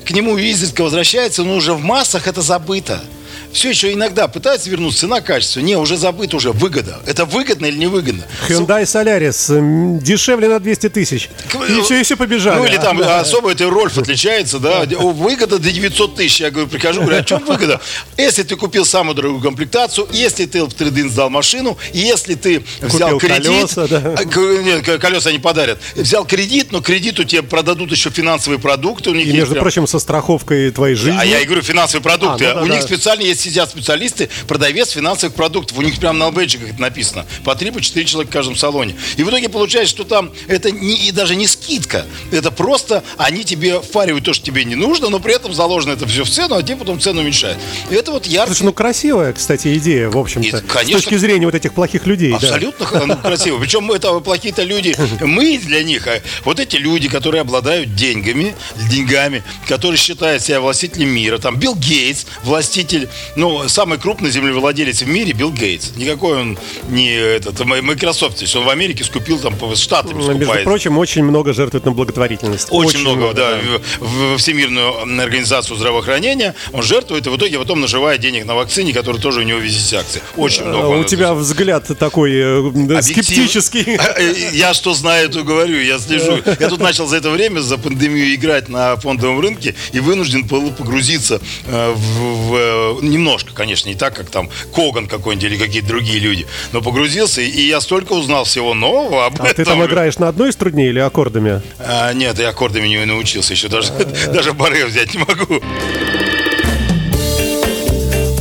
к 0.07 0.11
нему 0.11 0.37
изредка 0.37 0.83
возвращается, 0.83 1.43
но 1.43 1.55
уже 1.55 1.73
в 1.73 1.83
массах 1.83 2.27
это 2.27 2.41
забыто 2.41 3.03
все 3.51 3.69
еще 3.69 3.93
иногда 3.93 4.27
пытаются 4.27 4.69
вернуть 4.69 4.97
цена 4.97 5.21
качество. 5.21 5.59
Не, 5.59 5.75
уже 5.75 5.97
забыт 5.97 6.33
уже 6.33 6.51
выгода. 6.51 6.99
Это 7.05 7.25
выгодно 7.25 7.65
или 7.65 7.77
невыгодно? 7.77 8.23
Hyundai 8.47 8.83
Solaris 8.83 9.99
дешевле 9.99 10.47
на 10.47 10.59
200 10.59 10.89
тысяч. 10.89 11.29
И 11.69 11.81
все, 11.81 11.99
и 11.99 12.03
все 12.03 12.15
побежали. 12.15 12.59
Ну 12.59 12.65
или 12.65 12.77
там 12.77 12.97
да. 12.97 13.19
особо 13.21 13.51
это 13.51 13.69
Рольф 13.69 13.97
отличается, 13.97 14.59
да. 14.59 14.83
Выгода 14.85 15.59
до 15.59 15.71
900 15.71 16.15
тысяч. 16.15 16.41
Я 16.41 16.51
говорю, 16.51 16.67
прихожу, 16.67 17.01
говорю, 17.01 17.17
а 17.17 17.23
чем 17.23 17.43
выгода? 17.45 17.81
Если 18.17 18.43
ты 18.43 18.55
купил 18.55 18.85
самую 18.85 19.15
дорогую 19.15 19.41
комплектацию, 19.41 20.07
если 20.11 20.45
ты 20.45 20.63
в 20.63 20.73
трейдинг 20.73 21.11
сдал 21.11 21.29
машину, 21.29 21.77
если 21.93 22.35
ты 22.35 22.63
взял 22.81 23.11
Купил 23.11 23.29
кредит, 23.29 23.73
колеса, 23.73 23.87
да. 23.87 24.15
А, 24.17 24.23
нет, 24.23 24.99
колеса 24.99 25.31
не 25.31 25.39
подарят. 25.39 25.79
Взял 25.95 26.25
кредит, 26.25 26.71
но 26.71 26.81
кредиту 26.81 27.23
тебе 27.23 27.43
продадут 27.43 27.91
еще 27.91 28.09
финансовые 28.09 28.59
продукты. 28.59 29.09
У 29.09 29.13
них 29.13 29.27
и, 29.27 29.33
между 29.33 29.53
прям... 29.53 29.63
прочим, 29.63 29.87
со 29.87 29.99
страховкой 29.99 30.71
твоей 30.71 30.95
жизни. 30.95 31.17
А 31.19 31.25
я 31.25 31.39
и 31.39 31.45
говорю, 31.45 31.61
финансовые 31.61 32.03
продукты. 32.03 32.45
А, 32.45 32.53
ну, 32.53 32.59
да, 32.59 32.61
у 32.63 32.67
да, 32.67 32.73
них 32.73 32.81
да. 32.81 32.87
специально 32.87 33.21
есть 33.21 33.36
сидят 33.37 33.69
специалисты, 33.69 34.29
продавец 34.47 34.91
финансовых 34.91 35.35
продуктов. 35.35 35.77
У 35.77 35.81
них 35.81 35.99
прямо 35.99 36.19
на 36.19 36.31
бейджиках 36.31 36.69
это 36.71 36.81
написано. 36.81 37.25
По 37.43 37.55
3 37.55 37.71
по 37.71 37.81
4 37.81 38.05
человека 38.05 38.31
в 38.31 38.33
каждом 38.33 38.55
салоне. 38.55 38.95
И 39.15 39.23
в 39.23 39.29
итоге 39.29 39.49
получается, 39.49 39.93
что 39.93 40.03
там 40.03 40.31
это 40.47 40.71
не, 40.71 41.07
и 41.07 41.11
даже 41.11 41.35
не 41.35 41.47
скидка. 41.47 42.05
Это 42.31 42.51
просто 42.51 43.03
они 43.17 43.43
тебе 43.43 43.79
впаривают 43.79 44.25
то, 44.25 44.33
что 44.33 44.45
тебе 44.45 44.63
не 44.65 44.75
нужно, 44.75 45.09
но 45.09 45.19
при 45.19 45.35
этом 45.35 45.53
заложено 45.53 45.93
это 45.93 46.07
все 46.07 46.23
в 46.23 46.29
цену, 46.29 46.55
а 46.55 46.63
тебе 46.63 46.77
потом 46.77 46.99
цену 46.99 47.21
уменьшают. 47.21 47.57
И 47.89 47.95
это 47.95 48.11
вот 48.11 48.25
ярко. 48.25 48.53
Слушай, 48.53 48.63
ну 48.63 48.73
красивая, 48.73 49.33
кстати, 49.33 49.77
идея, 49.77 50.09
в 50.09 50.17
общем-то. 50.17 50.61
Конечно, 50.61 50.99
с 50.99 51.03
точки 51.03 51.15
зрения 51.15 51.45
вот 51.45 51.55
этих 51.55 51.73
плохих 51.73 52.05
людей. 52.05 52.33
Абсолютно 52.33 52.87
да. 52.91 53.05
ну, 53.05 53.17
красиво. 53.17 53.59
Причем 53.59 53.91
это 53.91 54.19
плохие-то 54.19 54.63
люди, 54.63 54.95
мы 55.21 55.57
для 55.57 55.83
них, 55.83 56.07
а 56.07 56.21
вот 56.43 56.59
эти 56.59 56.75
люди, 56.77 57.09
которые 57.09 57.41
обладают 57.41 57.95
деньгами, 57.95 58.55
деньгами, 58.89 59.43
которые 59.67 59.97
считают 59.97 60.43
себя 60.43 60.61
властителем 60.61 61.09
мира, 61.09 61.37
там 61.37 61.57
Билл 61.57 61.75
Гейтс, 61.75 62.25
властитель 62.43 63.09
ну, 63.35 63.67
самый 63.67 63.97
крупный 63.99 64.31
землевладелец 64.31 65.01
в 65.01 65.07
мире 65.07 65.33
Билл 65.33 65.51
Гейтс. 65.51 65.95
Никакой 65.95 66.39
он 66.39 66.57
не 66.89 67.13
этот, 67.13 67.59
Microsoft, 67.65 68.43
он 68.55 68.65
в 68.65 68.69
Америке 68.69 69.03
скупил 69.03 69.39
там 69.39 69.55
по 69.55 69.75
штатам 69.75 70.17
ну, 70.17 70.23
скупает. 70.23 70.47
Между 70.47 70.63
прочим, 70.63 70.97
очень 70.97 71.23
много 71.23 71.53
жертвует 71.53 71.85
на 71.85 71.91
благотворительность. 71.91 72.67
Очень, 72.71 72.87
очень 72.87 72.99
много, 73.01 73.17
много, 73.17 73.33
да. 73.35 73.51
да. 73.51 74.05
В, 74.05 74.37
Всемирную 74.37 75.01
организацию 75.21 75.77
здравоохранения 75.77 76.55
он 76.73 76.83
жертвует, 76.83 77.27
и 77.27 77.29
в 77.29 77.37
итоге 77.37 77.59
потом 77.59 77.81
наживает 77.81 78.21
денег 78.21 78.45
на 78.45 78.55
вакцине, 78.55 78.93
который 78.93 79.21
тоже 79.21 79.41
у 79.41 79.43
него 79.43 79.59
везет 79.59 80.07
акции. 80.07 80.21
Очень 80.35 80.63
а, 80.63 80.67
много. 80.67 80.99
У 80.99 81.03
тебя 81.03 81.33
взгляд 81.33 81.87
такой 81.97 82.33
э, 82.33 83.01
скептический. 83.01 83.97
Э, 84.17 84.33
я 84.53 84.73
что 84.73 84.93
знаю, 84.93 85.29
то 85.29 85.43
говорю, 85.43 85.79
я 85.79 85.99
слежу. 85.99 86.39
Я 86.59 86.69
тут 86.69 86.79
начал 86.79 87.07
за 87.07 87.17
это 87.17 87.29
время, 87.29 87.59
за 87.59 87.77
пандемию 87.77 88.33
играть 88.33 88.69
на 88.69 88.95
фондовом 88.97 89.39
рынке 89.39 89.75
и 89.91 89.99
вынужден 89.99 90.43
был 90.43 90.71
погрузиться 90.71 91.41
э, 91.65 91.93
в, 91.93 92.99
в 92.99 93.03
немножко, 93.17 93.51
конечно, 93.53 93.89
не 93.89 93.95
так, 93.95 94.15
как 94.15 94.29
там 94.29 94.49
Коган 94.73 95.07
какой-нибудь 95.07 95.51
или 95.51 95.57
какие-то 95.57 95.87
другие 95.87 96.19
люди, 96.19 96.45
но 96.71 96.81
погрузился, 96.81 97.41
и 97.41 97.61
я 97.61 97.81
столько 97.81 98.13
узнал 98.13 98.45
всего 98.45 98.73
нового 98.73 99.25
об 99.25 99.41
а 99.41 99.45
этом. 99.45 99.55
ты 99.55 99.65
там 99.65 99.83
играешь 99.85 100.17
на 100.19 100.27
одной 100.27 100.53
струне 100.53 100.87
или 100.87 100.99
аккордами? 100.99 101.61
А, 101.79 102.13
нет, 102.13 102.39
я 102.39 102.49
аккордами 102.49 102.87
не 102.87 103.05
научился 103.05 103.53
еще, 103.53 103.67
даже, 103.67 103.91
даже 104.33 104.53
баре 104.53 104.85
взять 104.85 105.13
не 105.13 105.19
могу 105.19 105.61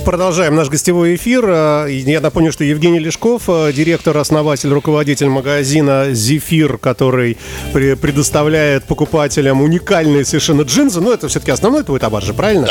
продолжаем 0.06 0.54
наш 0.54 0.68
гостевой 0.68 1.16
эфир. 1.16 1.44
Э, 1.48 1.86
я 1.90 2.20
напомню, 2.20 2.52
что 2.52 2.62
Евгений 2.62 3.00
Лешков, 3.00 3.42
э, 3.48 3.72
директор, 3.72 4.16
основатель, 4.16 4.68
руководитель 4.72 5.28
магазина 5.28 6.12
«Зефир», 6.12 6.78
который 6.78 7.36
предоставляет 7.72 8.84
покупателям 8.84 9.62
уникальные 9.62 10.24
совершенно 10.24 10.62
джинсы. 10.62 11.00
Ну, 11.00 11.10
это 11.10 11.26
все-таки 11.26 11.50
основной 11.50 11.82
твой 11.82 11.98
товар 11.98 12.22
же, 12.22 12.34
правильно? 12.34 12.68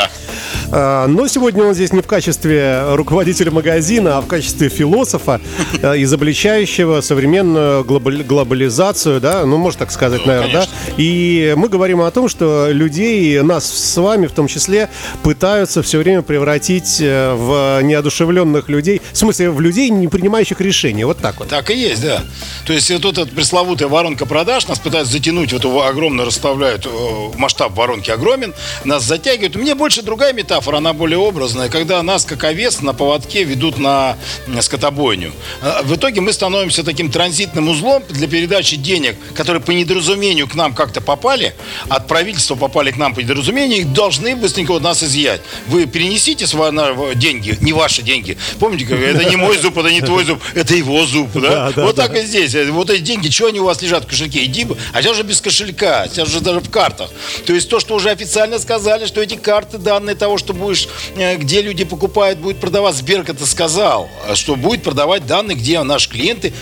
Да. 0.70 1.04
Э, 1.04 1.06
но 1.08 1.28
сегодня 1.28 1.62
он 1.62 1.74
здесь 1.74 1.92
не 1.92 2.00
в 2.00 2.06
качестве 2.06 2.94
руководителя 2.94 3.50
магазина, 3.50 4.16
а 4.16 4.20
в 4.22 4.26
качестве 4.26 4.70
философа, 4.70 5.42
изобличающего 5.82 7.02
современную 7.02 7.84
глобализацию, 7.84 9.20
да, 9.20 9.44
ну, 9.44 9.58
можно 9.58 9.80
так 9.80 9.90
сказать, 9.90 10.22
ну, 10.24 10.28
наверное, 10.28 10.52
конечно. 10.52 10.72
да. 10.86 10.92
И 10.96 11.52
мы 11.54 11.68
говорим 11.68 12.00
о 12.00 12.10
том, 12.10 12.30
что 12.30 12.68
людей, 12.70 13.42
нас 13.42 13.66
с 13.66 13.96
вами 13.98 14.26
в 14.26 14.32
том 14.32 14.46
числе, 14.46 14.88
пытаются 15.22 15.82
все 15.82 15.98
время 15.98 16.22
превратить 16.22 17.02
в 17.34 17.82
неодушевленных 17.82 18.68
людей, 18.68 19.00
в 19.12 19.16
смысле, 19.16 19.50
в 19.50 19.60
людей, 19.60 19.90
не 19.90 20.08
принимающих 20.08 20.60
решения. 20.60 21.06
Вот 21.06 21.18
так 21.18 21.38
вот. 21.38 21.48
Так 21.48 21.70
и 21.70 21.76
есть, 21.76 22.02
да. 22.02 22.22
То 22.66 22.72
есть 22.72 22.90
вот 22.90 23.04
эта 23.04 23.26
пресловутая 23.26 23.88
воронка 23.88 24.26
продаж 24.26 24.66
нас 24.68 24.78
пытаются 24.78 25.12
затянуть 25.12 25.52
в 25.52 25.56
эту 25.56 25.82
огромную, 25.82 26.26
расставляют, 26.26 26.86
э, 26.86 26.90
масштаб 27.36 27.72
воронки 27.76 28.10
огромен, 28.10 28.54
нас 28.84 29.04
затягивают. 29.04 29.56
Мне 29.56 29.74
больше 29.74 30.02
другая 30.02 30.32
метафора, 30.32 30.78
она 30.78 30.92
более 30.92 31.18
образная, 31.18 31.68
когда 31.68 32.02
нас, 32.02 32.24
как 32.24 32.44
овец, 32.44 32.80
на 32.80 32.94
поводке 32.94 33.44
ведут 33.44 33.78
на 33.78 34.16
скотобойню. 34.60 35.32
А, 35.62 35.82
в 35.82 35.94
итоге 35.94 36.20
мы 36.20 36.32
становимся 36.32 36.84
таким 36.84 37.10
транзитным 37.10 37.68
узлом 37.68 38.02
для 38.08 38.28
передачи 38.28 38.76
денег, 38.76 39.16
которые 39.34 39.62
по 39.62 39.70
недоразумению 39.70 40.48
к 40.48 40.54
нам 40.54 40.74
как-то 40.74 41.00
попали, 41.00 41.54
от 41.88 42.06
правительства 42.08 42.54
попали 42.54 42.90
к 42.90 42.96
нам 42.96 43.14
по 43.14 43.20
недоразумению, 43.20 43.80
их 43.80 43.92
должны 43.92 44.36
быстренько 44.36 44.72
от 44.72 44.82
нас 44.82 45.02
изъять. 45.02 45.40
Вы 45.66 45.86
перенесите 45.86 46.46
свой, 46.46 46.70
деньги, 47.16 47.56
не 47.60 47.72
ваши 47.72 48.02
деньги. 48.02 48.36
Помните, 48.58 48.86
как 48.86 48.98
это 48.98 49.24
не 49.24 49.36
мой 49.36 49.56
зуб, 49.58 49.76
это 49.78 49.90
не 49.90 50.00
твой 50.00 50.24
зуб, 50.24 50.42
это 50.54 50.74
его 50.74 51.04
зуб, 51.06 51.30
да? 51.34 51.40
да, 51.40 51.72
да 51.72 51.84
вот 51.84 51.96
да. 51.96 52.06
так 52.06 52.16
и 52.16 52.22
здесь. 52.22 52.54
Вот 52.70 52.90
эти 52.90 53.00
деньги, 53.00 53.28
что 53.30 53.46
они 53.46 53.60
у 53.60 53.64
вас 53.64 53.82
лежат 53.82 54.04
в 54.04 54.06
кошельке? 54.06 54.44
Иди, 54.44 54.66
а 54.92 55.02
сейчас 55.02 55.12
уже 55.12 55.22
без 55.22 55.40
кошелька, 55.40 56.06
сейчас 56.08 56.28
уже 56.28 56.40
даже 56.40 56.60
в 56.60 56.70
картах. 56.70 57.10
То 57.46 57.52
есть 57.52 57.68
то, 57.68 57.80
что 57.80 57.94
уже 57.94 58.10
официально 58.10 58.58
сказали, 58.58 59.06
что 59.06 59.20
эти 59.20 59.36
карты, 59.36 59.78
данные 59.78 60.16
того, 60.16 60.38
что 60.38 60.52
будешь, 60.52 60.88
э, 61.16 61.36
где 61.36 61.62
люди 61.62 61.84
покупают, 61.84 62.38
будет 62.38 62.58
продавать, 62.58 62.94
Сберг 62.94 63.28
это 63.28 63.46
сказал, 63.46 64.08
что 64.34 64.56
будет 64.56 64.82
продавать 64.82 65.26
данные, 65.26 65.56
где 65.56 65.82
наши 65.82 66.08
клиенты 66.08 66.52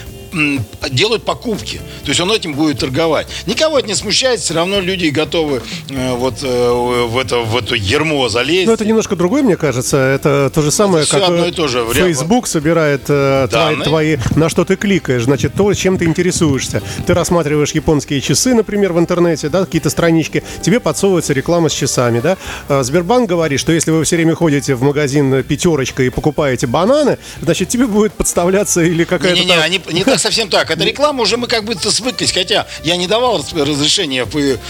делают 0.91 1.25
покупки. 1.25 1.81
То 2.03 2.09
есть 2.09 2.21
он 2.21 2.31
этим 2.33 2.55
будет 2.55 2.79
торговать. 2.79 3.26
Никого 3.47 3.79
это 3.79 3.88
не 3.88 3.95
смущает, 3.95 4.41
все 4.41 4.55
равно 4.55 4.81
люди 4.81 5.07
готовы 5.07 5.62
э, 5.91 6.14
вот 6.14 6.43
э, 6.43 7.07
в, 7.09 7.19
это, 7.19 7.38
в 7.38 7.57
эту 7.57 7.75
ермо 7.75 8.29
залезть. 8.29 8.67
Но 8.67 8.73
это 8.73 8.85
немножко 8.85 9.17
другое, 9.17 9.43
мне 9.43 9.57
кажется. 9.57 9.97
Это 9.97 10.50
то 10.55 10.62
же 10.62 10.71
самое, 10.71 11.05
это 11.05 11.19
как 11.19 11.29
одно 11.29 11.47
и 11.47 11.53
то 11.53 11.69
же. 11.69 11.85
Facebook 11.93 12.47
собирает 12.47 13.03
э, 13.09 13.49
твои, 13.50 13.76
твои, 13.76 14.17
на 14.37 14.49
что 14.49 14.64
ты 14.64 14.76
кликаешь, 14.76 15.25
значит, 15.25 15.55
то, 15.55 15.73
чем 15.75 15.99
ты 15.99 16.05
интересуешься. 16.05 16.83
Ты 17.07 17.14
рассматриваешь 17.14 17.73
японские 17.73 18.21
часы, 18.21 18.55
например, 18.55 18.93
в 18.93 18.99
интернете, 18.99 19.49
да, 19.49 19.64
какие-то 19.64 19.91
странички, 19.91 20.43
тебе 20.62 20.81
подсовывается 20.81 21.33
реклама 21.33 21.69
с 21.69 21.73
часами, 21.73 22.21
да. 22.21 22.37
А 22.69 22.83
Сбербанк 22.83 23.29
говорит, 23.29 23.61
что 23.61 23.73
если 23.73 23.91
вы 23.91 24.05
все 24.05 24.17
время 24.17 24.35
ходите 24.35 24.75
в 24.75 24.83
магазин 24.83 25.43
пятерочка 25.43 26.03
и 26.03 26.11
покупаете 26.11 26.67
бананы, 26.67 27.19
значит, 27.41 27.69
тебе 27.69 27.87
будет 27.87 28.12
подставляться 28.12 28.83
или 28.83 29.05
какая-то... 29.05 29.38
Не, 29.38 29.45
не, 29.45 29.71
не, 29.71 29.79
там... 29.79 29.95
не 29.95 30.05
так 30.05 30.19
совсем 30.25 30.49
так. 30.49 30.71
Это 30.71 30.85
реклама 30.85 31.23
уже 31.23 31.37
мы 31.37 31.47
как 31.47 31.64
будто 31.64 31.90
свыклись. 31.90 32.33
Хотя 32.33 32.66
я 32.83 32.97
не 32.97 33.07
давал 33.07 33.45
разрешения. 33.52 34.26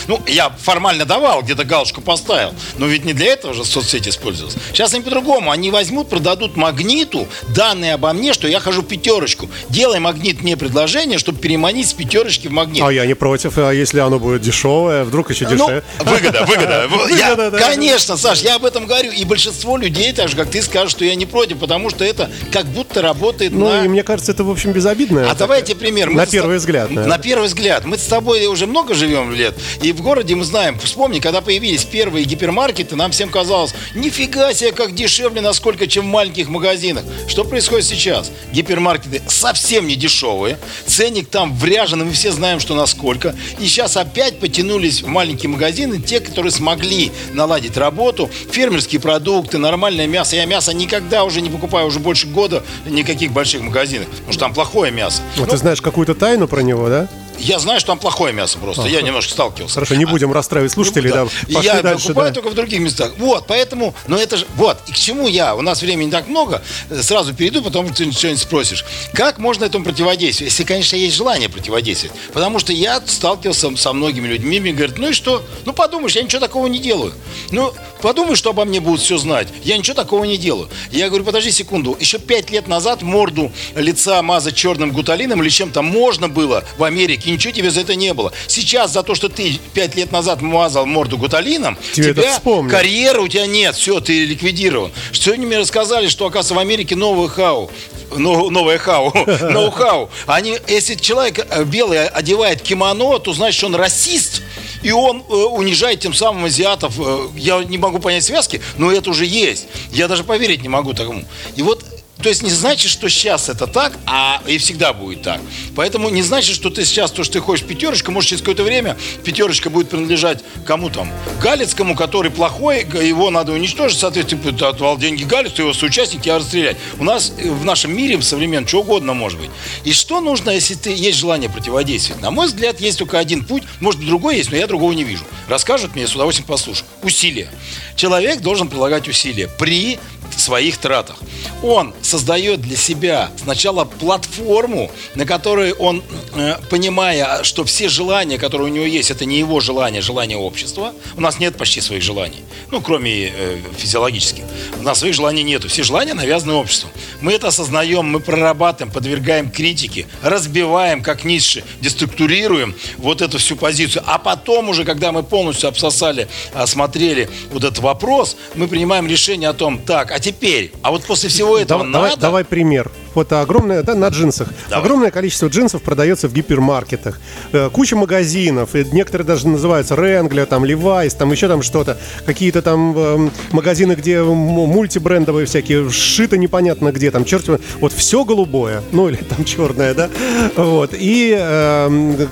Ну, 0.08 0.20
я 0.26 0.50
формально 0.50 1.04
давал, 1.04 1.42
где-то 1.42 1.64
галочку 1.64 2.00
поставил. 2.00 2.54
Но 2.78 2.86
ведь 2.86 3.04
не 3.04 3.12
для 3.12 3.26
этого 3.26 3.54
же 3.54 3.64
соцсети 3.64 4.08
использовался. 4.08 4.58
Сейчас 4.72 4.92
они 4.94 5.02
по-другому. 5.02 5.50
Они 5.50 5.70
возьмут, 5.70 6.08
продадут 6.08 6.56
магниту 6.56 7.28
данные 7.48 7.94
обо 7.94 8.12
мне, 8.12 8.32
что 8.32 8.48
я 8.48 8.60
хожу 8.60 8.82
пятерочку. 8.82 9.48
Делай 9.68 10.00
магнит 10.00 10.42
мне 10.42 10.56
предложение, 10.56 11.18
чтобы 11.18 11.38
переманить 11.38 11.88
с 11.88 11.92
пятерочки 11.92 12.48
в 12.48 12.52
магнит. 12.52 12.82
А 12.82 12.92
я 12.92 13.06
не 13.06 13.14
против. 13.14 13.56
А 13.58 13.70
если 13.70 14.00
оно 14.00 14.18
будет 14.18 14.42
дешевое, 14.42 15.04
вдруг 15.04 15.30
еще 15.30 15.44
ну, 15.44 15.50
дешевле? 15.52 15.84
Ну, 15.98 16.04
выгода, 16.04 16.44
выгода. 16.44 16.88
Я, 17.14 17.50
конечно, 17.50 18.16
Саш, 18.16 18.40
я 18.42 18.56
об 18.56 18.64
этом 18.64 18.86
говорю. 18.86 19.12
И 19.12 19.24
большинство 19.24 19.76
людей, 19.76 20.12
так 20.12 20.28
же, 20.28 20.36
как 20.36 20.50
ты 20.50 20.62
скажешь, 20.62 20.90
что 20.90 21.04
я 21.04 21.14
не 21.14 21.26
против, 21.26 21.58
потому 21.58 21.90
что 21.90 22.04
это 22.04 22.30
как 22.50 22.66
будто 22.66 23.02
работает 23.02 23.52
ну, 23.52 23.68
на... 23.68 23.84
и 23.84 23.88
мне 23.88 24.02
кажется, 24.02 24.32
это, 24.32 24.42
в 24.42 24.50
общем, 24.50 24.72
безобидно. 24.72 25.30
А 25.30 25.34
давайте 25.46 25.74
пример. 25.74 26.10
Мы 26.10 26.16
на 26.16 26.26
первый 26.26 26.56
взгляд. 26.56 26.90
На 26.90 27.18
первый 27.18 27.46
взгляд. 27.46 27.84
Мы 27.84 27.98
с 27.98 28.04
тобой 28.04 28.46
уже 28.46 28.66
много 28.66 28.94
живем 28.94 29.32
лет, 29.32 29.54
и 29.82 29.92
в 29.92 30.00
городе 30.00 30.34
мы 30.34 30.44
знаем, 30.44 30.78
вспомни, 30.78 31.20
когда 31.20 31.40
появились 31.40 31.84
первые 31.84 32.24
гипермаркеты, 32.24 32.96
нам 32.96 33.10
всем 33.10 33.28
казалось, 33.28 33.74
нифига 33.94 34.52
себе, 34.54 34.72
как 34.72 34.94
дешевле, 34.94 35.40
насколько, 35.40 35.86
чем 35.86 36.06
в 36.06 36.08
маленьких 36.08 36.48
магазинах. 36.48 37.04
Что 37.28 37.44
происходит 37.44 37.86
сейчас? 37.86 38.30
Гипермаркеты 38.52 39.22
совсем 39.26 39.86
не 39.86 39.96
дешевые, 39.96 40.58
ценник 40.86 41.28
там 41.28 41.56
вряжен, 41.56 42.02
и 42.02 42.04
мы 42.04 42.12
все 42.12 42.32
знаем, 42.32 42.60
что 42.60 42.74
насколько. 42.74 43.34
И 43.58 43.66
сейчас 43.66 43.96
опять 43.96 44.38
потянулись 44.38 45.02
в 45.02 45.06
маленькие 45.06 45.50
магазины 45.50 46.00
те, 46.00 46.20
которые 46.20 46.52
смогли 46.52 47.12
наладить 47.32 47.76
работу, 47.76 48.30
фермерские 48.50 49.00
продукты, 49.00 49.58
нормальное 49.58 50.06
мясо. 50.06 50.36
Я 50.36 50.46
мясо 50.46 50.72
никогда 50.72 51.24
уже 51.24 51.40
не 51.40 51.50
покупаю, 51.50 51.86
уже 51.86 51.98
больше 51.98 52.26
года 52.26 52.62
никаких 52.86 53.32
больших 53.32 53.62
магазинах, 53.62 54.08
потому 54.08 54.32
что 54.32 54.40
там 54.40 54.54
плохое 54.54 54.92
мясо. 54.92 55.22
Ну, 55.36 55.46
ты 55.46 55.56
знаешь 55.56 55.82
какую-то 55.82 56.14
тайну 56.14 56.46
про 56.46 56.60
него, 56.60 56.88
да? 56.88 57.08
Я 57.38 57.58
знаю, 57.58 57.80
что 57.80 57.88
там 57.88 57.98
плохое 57.98 58.32
мясо 58.32 58.58
просто. 58.58 58.84
А, 58.84 58.88
я 58.88 59.02
немножко 59.02 59.32
сталкивался. 59.32 59.74
Хорошо, 59.74 59.94
не 59.96 60.04
будем 60.04 60.32
расстраивать 60.32 60.72
слушателей. 60.72 61.10
Да. 61.10 61.26
Да. 61.48 61.60
Я 61.60 61.82
дальше, 61.82 62.08
покупаю 62.08 62.30
да. 62.30 62.34
только 62.34 62.50
в 62.50 62.54
других 62.54 62.80
местах. 62.80 63.12
Вот, 63.18 63.46
поэтому, 63.46 63.94
но 64.06 64.18
это 64.18 64.36
же, 64.36 64.46
вот, 64.56 64.78
и 64.86 64.92
к 64.92 64.96
чему 64.96 65.28
я? 65.28 65.54
У 65.54 65.62
нас 65.62 65.82
времени 65.82 66.06
не 66.06 66.12
так 66.12 66.28
много. 66.28 66.62
Сразу 67.02 67.34
перейду, 67.34 67.62
потом 67.62 67.92
ты 67.92 68.10
что-нибудь 68.12 68.40
спросишь. 68.40 68.84
Как 69.12 69.38
можно 69.38 69.64
этому 69.64 69.84
противодействовать? 69.84 70.52
Если, 70.52 70.64
конечно, 70.64 70.96
есть 70.96 71.16
желание 71.16 71.48
противодействовать. 71.48 72.16
Потому 72.32 72.58
что 72.58 72.72
я 72.72 73.02
сталкивался 73.06 73.76
со 73.76 73.92
многими 73.92 74.26
людьми, 74.28 74.60
мне 74.60 74.72
говорят, 74.72 74.98
ну 74.98 75.10
и 75.10 75.12
что? 75.12 75.44
Ну 75.64 75.72
подумаешь, 75.72 76.14
я 76.16 76.22
ничего 76.22 76.40
такого 76.40 76.66
не 76.66 76.78
делаю. 76.78 77.12
Ну, 77.50 77.72
подумай, 78.00 78.36
что 78.36 78.50
обо 78.50 78.64
мне 78.64 78.80
будут 78.80 79.00
все 79.00 79.18
знать. 79.18 79.48
Я 79.64 79.76
ничего 79.76 79.94
такого 79.94 80.24
не 80.24 80.36
делаю. 80.36 80.68
Я 80.90 81.08
говорю, 81.08 81.24
подожди 81.24 81.50
секунду. 81.50 81.96
Еще 81.98 82.18
пять 82.18 82.50
лет 82.50 82.68
назад 82.68 83.02
морду 83.02 83.52
лица 83.74 84.22
мазать 84.22 84.54
черным 84.54 84.92
гуталином 84.92 85.42
или 85.42 85.48
чем-то 85.48 85.82
можно 85.82 86.28
было 86.28 86.64
в 86.78 86.84
Америке. 86.84 87.23
Ничего 87.26 87.52
тебе 87.52 87.70
за 87.70 87.80
это 87.80 87.94
не 87.94 88.12
было. 88.14 88.32
Сейчас 88.46 88.92
за 88.92 89.02
то, 89.02 89.14
что 89.14 89.28
ты 89.28 89.58
пять 89.72 89.94
лет 89.94 90.12
назад 90.12 90.42
мазал 90.42 90.86
морду 90.86 91.18
гуталином, 91.18 91.78
тебе 91.92 92.14
тебя 92.14 92.40
карьера 92.68 93.20
у 93.20 93.28
тебя 93.28 93.46
нет. 93.46 93.74
Все, 93.76 94.00
ты 94.00 94.24
ликвидирован. 94.24 94.92
Сегодня 95.12 95.46
мне 95.46 95.58
рассказали, 95.58 96.08
что, 96.08 96.26
оказывается, 96.26 96.54
в 96.54 96.58
Америке 96.58 96.96
новый 96.96 97.28
хау 97.28 97.70
новое 98.16 98.78
хау, 98.78 99.12
ноу-хау. 99.50 100.10
Они, 100.26 100.58
если 100.68 100.94
человек 100.94 101.46
э, 101.50 101.64
белый 101.64 102.06
одевает 102.06 102.62
кимоно, 102.62 103.18
то 103.18 103.32
значит, 103.32 103.56
что 103.56 103.66
он 103.66 103.74
расист, 103.74 104.42
и 104.82 104.92
он 104.92 105.24
э, 105.28 105.32
унижает 105.32 106.00
тем 106.00 106.14
самым 106.14 106.44
азиатов. 106.44 106.94
Э, 106.98 107.28
я 107.36 107.62
не 107.64 107.78
могу 107.78 107.98
понять 107.98 108.24
связки, 108.24 108.60
но 108.76 108.92
это 108.92 109.10
уже 109.10 109.26
есть. 109.26 109.66
Я 109.90 110.08
даже 110.08 110.24
поверить 110.24 110.62
не 110.62 110.68
могу 110.68 110.92
такому. 110.92 111.24
И 111.56 111.62
вот 111.62 111.84
то 112.24 112.30
есть 112.30 112.42
не 112.42 112.48
значит, 112.48 112.90
что 112.90 113.10
сейчас 113.10 113.50
это 113.50 113.66
так, 113.66 113.98
а 114.06 114.40
и 114.46 114.56
всегда 114.56 114.94
будет 114.94 115.20
так. 115.20 115.42
Поэтому 115.76 116.08
не 116.08 116.22
значит, 116.22 116.54
что 116.54 116.70
ты 116.70 116.86
сейчас, 116.86 117.10
то, 117.10 117.22
что 117.22 117.34
ты 117.34 117.40
хочешь 117.40 117.66
пятерочка, 117.66 118.10
может 118.10 118.30
через 118.30 118.40
какое-то 118.40 118.62
время 118.62 118.96
пятерочка 119.22 119.68
будет 119.68 119.90
принадлежать 119.90 120.42
кому 120.64 120.88
там? 120.88 121.12
Галицкому, 121.42 121.94
который 121.94 122.30
плохой, 122.30 122.78
его 123.06 123.28
надо 123.28 123.52
уничтожить, 123.52 123.98
соответственно, 123.98 124.56
ты 124.56 124.64
отвал 124.64 124.96
деньги 124.96 125.24
Галицу, 125.24 125.64
его 125.64 125.74
соучастник, 125.74 126.22
тебя 126.22 126.38
расстрелять. 126.38 126.78
У 126.98 127.04
нас 127.04 127.30
э, 127.36 127.50
в 127.50 127.62
нашем 127.66 127.94
мире 127.94 128.22
современном 128.22 128.66
что 128.66 128.80
угодно 128.80 129.12
может 129.12 129.38
быть. 129.38 129.50
И 129.84 129.92
что 129.92 130.22
нужно, 130.22 130.48
если 130.48 130.76
ты 130.76 130.94
есть 130.94 131.18
желание 131.18 131.50
противодействовать? 131.50 132.22
На 132.22 132.30
мой 132.30 132.46
взгляд, 132.46 132.80
есть 132.80 132.98
только 132.98 133.18
один 133.18 133.44
путь, 133.44 133.64
может 133.80 134.00
другой 134.00 134.38
есть, 134.38 134.50
но 134.50 134.56
я 134.56 134.66
другого 134.66 134.92
не 134.92 135.04
вижу. 135.04 135.24
Расскажут 135.46 135.94
мне, 135.94 136.06
с 136.06 136.14
удовольствием 136.14 136.48
послушаю. 136.48 136.86
Усилия. 137.02 137.50
Человек 137.96 138.40
должен 138.40 138.68
прилагать 138.68 139.08
усилия 139.08 139.46
при 139.46 139.98
своих 140.44 140.78
тратах. 140.78 141.16
Он 141.62 141.94
создает 142.02 142.60
для 142.60 142.76
себя 142.76 143.30
сначала 143.42 143.84
платформу, 143.84 144.90
на 145.14 145.24
которой 145.26 145.72
он, 145.72 146.02
э, 146.34 146.56
понимая, 146.70 147.42
что 147.42 147.64
все 147.64 147.88
желания, 147.88 148.38
которые 148.38 148.70
у 148.70 148.74
него 148.74 148.84
есть, 148.84 149.10
это 149.10 149.24
не 149.24 149.38
его 149.38 149.60
желания, 149.60 150.00
желания 150.02 150.36
общества. 150.36 150.92
У 151.16 151.20
нас 151.20 151.38
нет 151.38 151.56
почти 151.56 151.80
своих 151.80 152.02
желаний, 152.02 152.44
ну, 152.70 152.80
кроме 152.80 153.28
э, 153.28 153.58
физиологических. 153.76 154.44
У 154.78 154.82
нас 154.82 154.98
своих 154.98 155.14
желаний 155.14 155.42
нету. 155.42 155.68
Все 155.68 155.82
желания 155.82 156.14
навязаны 156.14 156.54
обществом. 156.54 156.90
Мы 157.20 157.32
это 157.32 157.48
осознаем, 157.48 158.06
мы 158.06 158.20
прорабатываем, 158.20 158.92
подвергаем 158.92 159.50
критике, 159.50 160.06
разбиваем, 160.22 161.02
как 161.02 161.24
Ницше, 161.24 161.64
деструктурируем 161.80 162.74
вот 162.98 163.22
эту 163.22 163.38
всю 163.38 163.56
позицию. 163.56 164.02
А 164.06 164.18
потом 164.18 164.68
уже, 164.68 164.84
когда 164.84 165.12
мы 165.12 165.22
полностью 165.22 165.68
обсосали, 165.68 166.28
осмотрели 166.52 167.30
вот 167.50 167.64
этот 167.64 167.78
вопрос, 167.78 168.36
мы 168.54 168.68
принимаем 168.68 169.06
решение 169.06 169.48
о 169.48 169.54
том, 169.54 169.78
так, 169.78 170.10
а 170.12 170.18
теперь, 170.20 170.33
а 170.82 170.90
вот 170.90 171.04
после 171.04 171.28
всего 171.28 171.58
этого 171.58 171.80
давай, 171.80 171.86
надо... 171.86 171.98
Давай, 172.04 172.16
давай 172.20 172.44
пример. 172.44 172.90
Вот 173.14 173.32
огромное, 173.32 173.82
да, 173.82 173.94
на 173.94 174.08
джинсах. 174.08 174.48
Давай. 174.68 174.84
Огромное 174.84 175.10
количество 175.10 175.46
джинсов 175.46 175.82
продается 175.82 176.28
в 176.28 176.32
гипермаркетах. 176.32 177.20
Э, 177.52 177.70
куча 177.70 177.96
магазинов. 177.96 178.74
некоторые 178.74 179.26
даже 179.26 179.48
называются 179.48 179.94
Ренглер, 179.94 180.46
там, 180.46 180.64
Levi's, 180.64 181.16
там 181.16 181.30
еще 181.30 181.48
там 181.48 181.62
что-то. 181.62 181.96
Какие-то 182.26 182.60
там 182.60 182.94
э, 182.96 183.30
магазины, 183.52 183.92
где 183.92 184.22
мультибрендовые 184.22 185.46
всякие, 185.46 185.88
сшито 185.90 186.36
непонятно 186.36 186.90
где, 186.90 187.10
там, 187.10 187.24
черт 187.24 187.44
Вот 187.80 187.92
все 187.92 188.24
голубое. 188.24 188.82
Ну, 188.92 189.08
или 189.08 189.16
там 189.16 189.44
черное, 189.44 189.94
да? 189.94 190.10
Вот. 190.56 190.90
И, 190.92 191.34
э, 191.38 192.26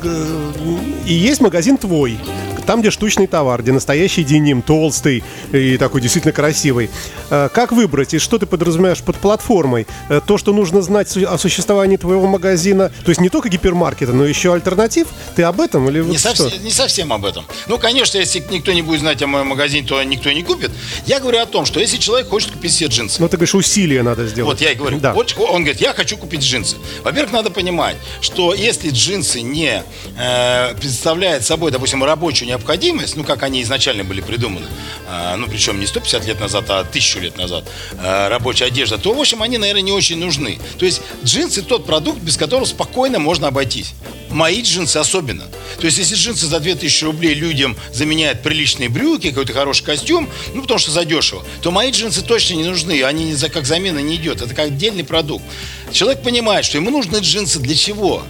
и 1.07 1.13
есть 1.13 1.41
магазин 1.41 1.77
твой 1.77 2.19
там, 2.67 2.81
где 2.81 2.91
штучный 2.91 3.27
товар, 3.27 3.63
где 3.63 3.73
настоящий 3.73 4.25
деним, 4.25 4.63
толстый 4.63 5.23
и 5.53 5.77
такой 5.77 6.01
действительно 6.01 6.33
красивый. 6.33 6.91
Э, 7.31 7.49
как 7.53 7.73
выбрать 7.73 8.15
и 8.15 8.19
что 8.19 8.39
ты 8.39 8.47
подразумеваешь 8.47 9.03
под 9.03 9.17
платформой? 9.17 9.87
Э, 10.09 10.21
то, 10.25 10.39
что 10.39 10.53
нужно 10.53 10.83
знать 10.83 11.17
о 11.17 11.39
существовании 11.39 11.97
твоего 11.97 12.27
магазина, 12.27 12.91
то 13.05 13.11
есть 13.11 13.21
не 13.21 13.29
только 13.29 13.49
гипермаркета, 13.49 14.13
но 14.13 14.25
еще 14.25 14.53
альтернатив? 14.53 15.09
Ты 15.37 15.43
об 15.43 15.61
этом 15.61 15.89
или 15.89 16.03
не, 16.03 16.19
совсем, 16.19 16.51
не 16.63 16.71
совсем 16.71 17.13
об 17.13 17.25
этом. 17.25 17.45
Ну, 17.67 17.79
конечно, 17.79 18.19
если 18.19 18.43
никто 18.51 18.73
не 18.73 18.83
будет 18.83 19.01
знать 19.01 19.23
о 19.23 19.27
моем 19.27 19.49
магазине, 19.49 19.87
то 19.87 20.03
никто 20.03 20.31
не 20.33 20.43
купит. 20.43 20.71
Я 21.07 21.21
говорю 21.21 21.39
о 21.39 21.47
том, 21.47 21.65
что 21.65 21.81
если 21.81 21.97
человек 21.97 22.29
хочет 22.29 22.53
купить 22.53 22.73
себе 22.73 22.89
джинсы. 22.89 23.21
Ну, 23.21 23.29
ты 23.29 23.37
говоришь, 23.37 23.55
усилия 23.55 24.03
надо 24.03 24.27
сделать. 24.27 24.53
Вот 24.53 24.61
я 24.61 24.73
и 24.73 24.75
говорю. 24.75 25.01
Да. 25.01 25.13
Вот 25.13 25.35
он 25.39 25.63
говорит, 25.63 25.81
я 25.81 25.93
хочу 25.93 26.17
купить 26.17 26.43
джинсы. 26.43 26.77
Во-первых, 27.03 27.33
надо 27.33 27.51
понимать, 27.51 27.97
что 28.21 28.55
если 28.55 28.91
джинсы 28.91 29.41
не 29.41 29.83
э, 30.19 30.75
представляют 30.75 31.45
собой, 31.45 31.71
допустим, 31.71 32.03
рабочую 32.05 32.49
необходимость, 32.53 33.17
ну, 33.17 33.25
как 33.25 33.43
они 33.43 33.63
изначально 33.63 34.05
были 34.05 34.21
придуманы, 34.21 34.67
э, 35.09 35.37
ну, 35.37 35.47
причем 35.49 35.81
не 35.81 35.87
150 35.87 36.27
лет 36.27 36.41
назад, 36.41 36.65
а 36.69 36.81
1000 36.81 37.21
лет 37.21 37.37
назад, 37.37 37.65
э, 37.93 38.29
рабочая 38.29 38.67
одежда, 38.67 38.99
то, 38.99 39.13
в 39.15 39.21
общем, 39.21 39.43
они, 39.43 39.59
наверное, 39.59 39.83
не 39.83 39.93
очень 39.93 40.19
нужны. 40.19 40.59
То 40.79 40.85
есть 40.85 41.01
джинсы 41.25 41.63
тот 41.63 41.87
продукт, 41.87 42.21
без 42.21 42.37
которого 42.37 42.67
спокойно 42.67 43.19
можно 43.19 43.49
обойтись. 43.49 43.95
Мои 44.31 44.63
джинсы 44.63 44.97
особенно. 44.97 45.45
То 45.79 45.87
есть, 45.87 45.99
если 45.99 46.15
джинсы 46.15 46.47
за 46.47 46.61
2000 46.61 47.05
рублей 47.05 47.35
людям 47.35 47.77
заменяют 47.93 48.43
приличные 48.43 48.89
брюки, 48.89 49.29
какой-то 49.29 49.53
хороший 49.53 49.85
костюм, 49.85 50.29
ну, 50.55 50.63
потому 50.63 50.79
что 50.79 50.91
задешево, 50.91 51.45
то 51.61 51.71
мои 51.71 51.91
джинсы 51.91 52.23
точно 52.23 52.55
не 52.55 52.65
нужны. 52.65 53.03
Они 53.03 53.35
как 53.53 53.67
замена 53.67 53.99
не 53.99 54.17
идет. 54.17 54.41
Это 54.41 54.55
как 54.55 54.67
отдельный 54.67 55.05
продукт. 55.05 55.45
Человек 55.93 56.23
понимает, 56.23 56.65
что 56.65 56.79
ему 56.79 56.91
нужны 56.91 57.19
джинсы 57.19 57.59
для 57.59 57.75
чего? 57.75 58.25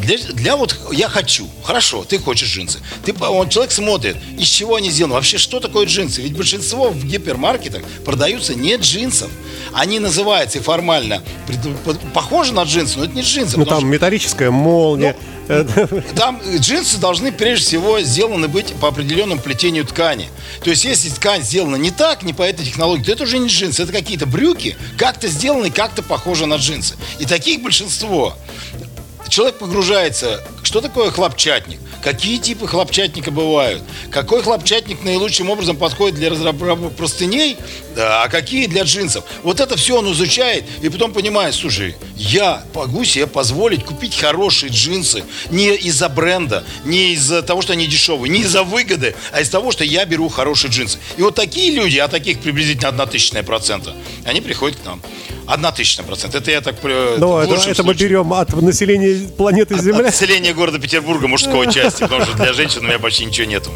Для, 0.00 0.18
для 0.18 0.56
вот 0.56 0.76
я 0.92 1.08
хочу. 1.08 1.48
Хорошо, 1.64 2.04
ты 2.04 2.18
хочешь 2.18 2.48
джинсы. 2.48 2.78
Ты, 3.04 3.14
он, 3.18 3.48
человек 3.48 3.72
смотрит, 3.72 4.16
из 4.38 4.48
чего 4.48 4.76
они 4.76 4.90
сделаны. 4.90 5.14
Вообще, 5.14 5.38
что 5.38 5.60
такое 5.60 5.86
джинсы? 5.86 6.22
Ведь 6.22 6.36
большинство 6.36 6.90
в 6.90 7.04
гипермаркетах 7.04 7.82
продаются 8.04 8.54
не 8.54 8.76
джинсов. 8.76 9.30
Они 9.72 9.98
называются 9.98 10.62
формально 10.62 11.22
похожи 12.14 12.52
на 12.52 12.62
джинсы, 12.64 12.98
но 12.98 13.04
это 13.04 13.14
не 13.14 13.22
джинсы. 13.22 13.58
Ну 13.58 13.64
там 13.64 13.80
что... 13.80 13.86
металлическая 13.86 14.50
молния. 14.50 15.16
Ну, 15.20 15.26
там 16.16 16.40
джинсы 16.58 16.98
должны 16.98 17.32
прежде 17.32 17.66
всего 17.66 18.00
сделаны 18.00 18.48
быть 18.48 18.74
по 18.74 18.88
определенному 18.88 19.40
плетению 19.40 19.84
ткани. 19.84 20.28
То 20.62 20.70
есть, 20.70 20.84
если 20.84 21.08
ткань 21.10 21.42
сделана 21.42 21.76
не 21.76 21.90
так, 21.90 22.22
не 22.22 22.32
по 22.32 22.42
этой 22.42 22.64
технологии, 22.64 23.04
то 23.04 23.12
это 23.12 23.22
уже 23.24 23.38
не 23.38 23.48
джинсы, 23.48 23.82
это 23.82 23.92
какие-то 23.92 24.26
брюки, 24.26 24.76
как-то 24.98 25.28
сделаны, 25.28 25.70
как-то 25.70 26.02
похожи 26.02 26.46
на 26.46 26.56
джинсы. 26.56 26.96
И 27.18 27.26
таких 27.26 27.62
большинство 27.62 28.36
человек 29.28 29.56
погружается, 29.56 30.42
что 30.62 30.80
такое 30.80 31.10
хлопчатник, 31.10 31.78
какие 32.02 32.38
типы 32.38 32.66
хлопчатника 32.66 33.30
бывают, 33.30 33.82
какой 34.10 34.42
хлопчатник 34.42 35.02
наилучшим 35.02 35.50
образом 35.50 35.76
подходит 35.76 36.16
для 36.16 36.30
разработки 36.30 36.96
простыней, 36.96 37.56
а 37.96 38.28
какие 38.28 38.66
для 38.66 38.82
джинсов. 38.82 39.24
Вот 39.42 39.60
это 39.60 39.76
все 39.76 39.98
он 39.98 40.10
изучает 40.12 40.64
и 40.82 40.88
потом 40.88 41.12
понимает, 41.12 41.54
слушай, 41.54 41.96
я 42.16 42.64
могу 42.74 43.04
себе 43.04 43.26
позволить 43.26 43.84
купить 43.84 44.16
хорошие 44.16 44.70
джинсы 44.70 45.24
не 45.50 45.74
из-за 45.76 46.08
бренда, 46.08 46.64
не 46.84 47.12
из-за 47.14 47.42
того, 47.42 47.62
что 47.62 47.72
они 47.72 47.86
дешевые, 47.86 48.30
не 48.30 48.40
из-за 48.40 48.62
выгоды, 48.62 49.14
а 49.32 49.40
из-за 49.40 49.52
того, 49.52 49.72
что 49.72 49.84
я 49.84 50.04
беру 50.04 50.28
хорошие 50.28 50.70
джинсы. 50.70 50.98
И 51.16 51.22
вот 51.22 51.34
такие 51.34 51.72
люди, 51.72 51.98
а 51.98 52.08
таких 52.08 52.40
приблизительно 52.40 52.88
одна 52.88 53.06
тысячная 53.06 53.42
процента, 53.42 53.94
они 54.24 54.40
приходят 54.40 54.78
к 54.78 54.84
нам. 54.84 55.02
Одна 55.46 55.70
тысяча 55.72 56.02
процент. 56.02 56.34
Это 56.34 56.50
я 56.50 56.60
так... 56.60 56.74
э, 56.82 57.16
Ну, 57.18 57.38
это, 57.38 57.54
это 57.70 57.82
мы 57.84 57.94
берем 57.94 58.32
от 58.32 58.52
населения 58.60 59.28
планеты 59.36 59.78
Земля. 59.78 60.02
Население 60.04 60.52
города 60.54 60.78
Петербурга, 60.78 61.28
мужского 61.28 61.70
части, 61.72 62.00
потому 62.00 62.24
что 62.24 62.36
для 62.36 62.52
женщин 62.52 62.80
у 62.84 62.88
меня 62.88 62.98
почти 62.98 63.24
ничего 63.24 63.46
нету. 63.46 63.70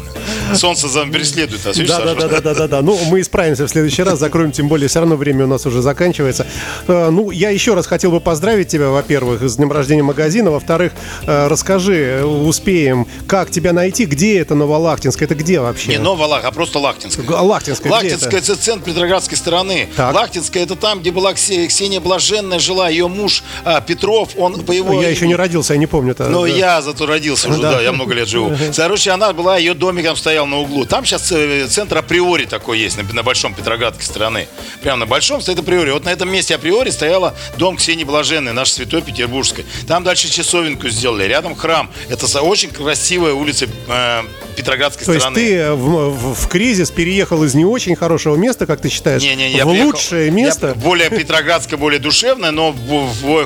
Солнце 0.53 0.87
за 0.89 1.05
мной 1.05 1.19
преследует 1.19 1.63
нас, 1.65 1.77
видишь, 1.77 1.89
Да, 1.91 1.99
да, 2.01 2.13
Саша? 2.13 2.27
да, 2.27 2.27
да, 2.27 2.41
да, 2.41 2.53
да, 2.53 2.67
да. 2.67 2.81
Ну, 2.81 2.97
мы 3.05 3.21
исправимся 3.21 3.65
в 3.65 3.69
следующий 3.69 4.03
раз, 4.03 4.19
закроем, 4.19 4.51
тем 4.51 4.67
более, 4.67 4.87
все 4.89 4.99
равно 4.99 5.15
время 5.15 5.45
у 5.45 5.47
нас 5.47 5.65
уже 5.65 5.81
заканчивается. 5.81 6.45
Э, 6.87 7.09
Ну, 7.09 7.31
я 7.31 7.49
еще 7.49 7.73
раз 7.73 7.87
хотел 7.87 8.11
бы 8.11 8.19
поздравить 8.19 8.67
тебя, 8.67 8.89
во-первых, 8.89 9.41
с 9.41 9.55
днем 9.55 9.71
рождения 9.71 10.03
магазина. 10.03 10.51
Во-вторых, 10.51 10.91
э, 11.25 11.47
расскажи, 11.47 12.23
успеем, 12.25 13.07
как 13.27 13.49
тебя 13.51 13.71
найти, 13.73 14.05
где 14.05 14.39
это 14.39 14.55
Новолахтинск, 14.55 15.21
это 15.21 15.35
где 15.35 15.59
вообще? 15.61 15.89
Не 15.91 15.97
Новолах, 15.99 16.43
а 16.43 16.51
просто 16.51 16.79
Лахтинская. 16.79 17.25
Г- 17.25 17.33
Лахтинская, 17.35 17.91
Лахтинская 17.91 18.39
это 18.39 18.55
центр 18.55 18.85
Петроградской 18.85 19.37
стороны. 19.37 19.87
Так. 19.95 20.13
Лахтинская 20.13 20.63
это 20.63 20.75
там, 20.75 20.99
где 20.99 21.11
была 21.11 21.33
Ксе- 21.67 21.81
Ксения 21.81 21.99
Блаженная 21.99 22.59
жила, 22.59 22.89
ее 22.89 23.07
муж 23.07 23.43
а, 23.63 23.81
Петров, 23.81 24.29
он 24.37 24.61
по 24.63 24.71
его... 24.71 25.01
Я 25.01 25.09
еще 25.09 25.27
не 25.27 25.35
родился, 25.35 25.73
я 25.73 25.79
не 25.79 25.87
помню. 25.87 26.11
это, 26.11 26.29
Ну, 26.29 26.41
да. 26.43 26.47
я 26.47 26.81
зато 26.81 27.05
родился 27.07 27.49
уже, 27.49 27.59
Да. 27.61 27.71
да. 27.73 27.81
я 27.81 27.91
много 27.91 28.13
лет 28.13 28.27
живу. 28.27 28.55
Короче, 28.75 29.09
она 29.11 29.33
была, 29.33 29.57
ее 29.57 29.73
домик 29.73 30.05
там 30.05 30.15
стоял 30.15 30.45
на 30.45 30.59
углу. 30.59 30.85
Там 30.85 31.05
сейчас 31.05 31.23
центр 31.71 31.97
априори 31.97 32.45
такой 32.45 32.79
есть, 32.79 32.97
на, 32.97 33.03
на 33.13 33.23
Большом 33.23 33.53
Петроградской 33.53 34.05
стороны. 34.05 34.47
Прямо 34.83 34.99
на 34.99 35.05
Большом 35.07 35.41
стоит 35.41 35.57
априори. 35.59 35.91
Вот 35.91 36.05
на 36.05 36.09
этом 36.09 36.31
месте 36.31 36.53
априори 36.55 36.89
стояла 36.91 37.33
дом 37.57 37.77
Ксении 37.77 38.03
Блаженной, 38.03 38.53
наш 38.53 38.71
святой 38.71 39.01
Петербургской. 39.01 39.65
Там 39.87 40.03
дальше 40.03 40.29
часовенку 40.29 40.87
сделали, 40.89 41.23
рядом 41.23 41.55
храм. 41.55 41.89
Это 42.09 42.27
очень 42.41 42.69
красивая 42.69 43.33
улица 43.33 43.67
э, 43.87 44.21
Петроградской 44.55 45.05
То 45.05 45.13
есть 45.13 45.23
стороны. 45.25 45.41
ты 45.47 45.71
в, 45.73 46.09
в- 46.11 46.35
в 46.35 46.47
кризис 46.47 46.91
переехал 46.91 47.43
из 47.43 47.53
не 47.55 47.65
очень 47.65 47.95
хорошего 47.95 48.35
места, 48.35 48.65
как 48.65 48.81
ты 48.81 48.89
считаешь, 48.89 49.21
Не, 49.23 49.35
не, 49.35 49.51
я 49.51 49.65
в 49.65 49.69
приехал- 49.69 49.87
лучшее 49.91 50.25
я 50.27 50.31
место? 50.31 50.73
более 50.75 51.09
Петроградское, 51.51 51.77
более 51.77 51.99
душевное, 51.99 52.51
но 52.51 52.73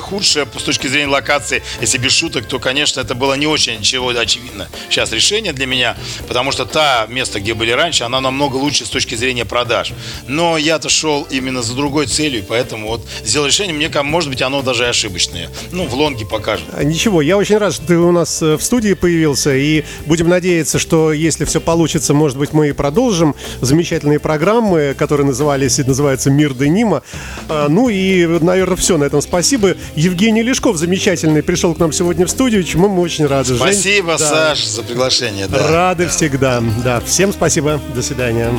худшее 0.00 0.46
с 0.56 0.62
точки 0.62 0.86
зрения 0.86 1.08
локации, 1.08 1.64
если 1.80 1.98
без 1.98 2.12
шуток, 2.12 2.46
то, 2.46 2.60
конечно, 2.60 3.00
это 3.00 3.16
было 3.16 3.34
не 3.34 3.48
очень 3.48 3.82
чего 3.82 4.10
очевидно. 4.10 4.68
Сейчас 4.88 5.10
решение 5.10 5.52
для 5.52 5.66
меня, 5.66 5.96
потому 6.28 6.52
что 6.52 6.66
та 6.66 7.06
место, 7.08 7.40
где 7.40 7.52
были 7.52 7.72
раньше, 7.72 8.04
она 8.04 8.20
намного 8.20 8.54
лучше 8.54 8.86
с 8.86 8.90
точки 8.90 9.16
зрения 9.16 9.44
продаж. 9.44 9.92
Но 10.28 10.56
я-то 10.56 10.88
шел 10.88 11.26
именно 11.30 11.62
за 11.62 11.74
другой 11.74 12.06
целью, 12.06 12.44
поэтому 12.48 12.86
вот 12.86 13.04
сделал 13.24 13.48
решение, 13.48 13.74
мне 13.74 13.90
может 14.04 14.30
быть, 14.30 14.40
оно 14.40 14.62
даже 14.62 14.86
ошибочное. 14.86 15.50
Ну, 15.72 15.86
в 15.86 15.94
лонге 15.94 16.26
покажет. 16.26 16.66
А, 16.74 16.84
Ничего, 16.84 17.22
я 17.22 17.36
очень 17.36 17.58
рад, 17.58 17.74
что 17.74 17.86
ты 17.88 17.98
у 17.98 18.12
нас 18.12 18.40
э, 18.40 18.56
в 18.56 18.62
студии 18.62 18.92
появился, 18.92 19.56
и 19.56 19.82
будем 20.06 20.28
надеяться, 20.28 20.78
что 20.78 21.12
если 21.12 21.44
все 21.44 21.60
получится, 21.60 22.14
может 22.14 22.38
быть, 22.38 22.52
мы 22.52 22.68
и 22.68 22.72
продолжим 22.72 23.34
замечательные 23.60 24.20
программы, 24.20 24.94
которые 24.96 25.26
назывались 25.26 25.80
и 25.80 25.82
называются 25.82 26.30
«Мир 26.30 26.54
Денима». 26.54 27.02
А, 27.48 27.66
Ну 27.68 27.88
и, 27.88 27.95
наверное, 28.40 28.76
все 28.76 28.96
на 28.98 29.04
этом. 29.04 29.20
Спасибо. 29.20 29.76
Евгений 29.94 30.42
Лешков 30.42 30.76
замечательный 30.76 31.42
пришел 31.42 31.74
к 31.74 31.78
нам 31.78 31.92
сегодня 31.92 32.26
в 32.26 32.30
студию, 32.30 32.62
чему 32.64 32.88
мы 32.88 33.02
очень 33.02 33.26
рады. 33.26 33.48
Жень, 33.48 33.58
Спасибо, 33.58 34.18
да, 34.18 34.28
Саш, 34.28 34.64
за 34.64 34.82
приглашение. 34.82 35.46
Да. 35.46 35.68
Рады 35.68 36.08
всегда. 36.08 36.62
Да, 36.84 37.00
всем 37.00 37.32
спасибо. 37.32 37.80
До 37.94 38.02
свидания. 38.02 38.50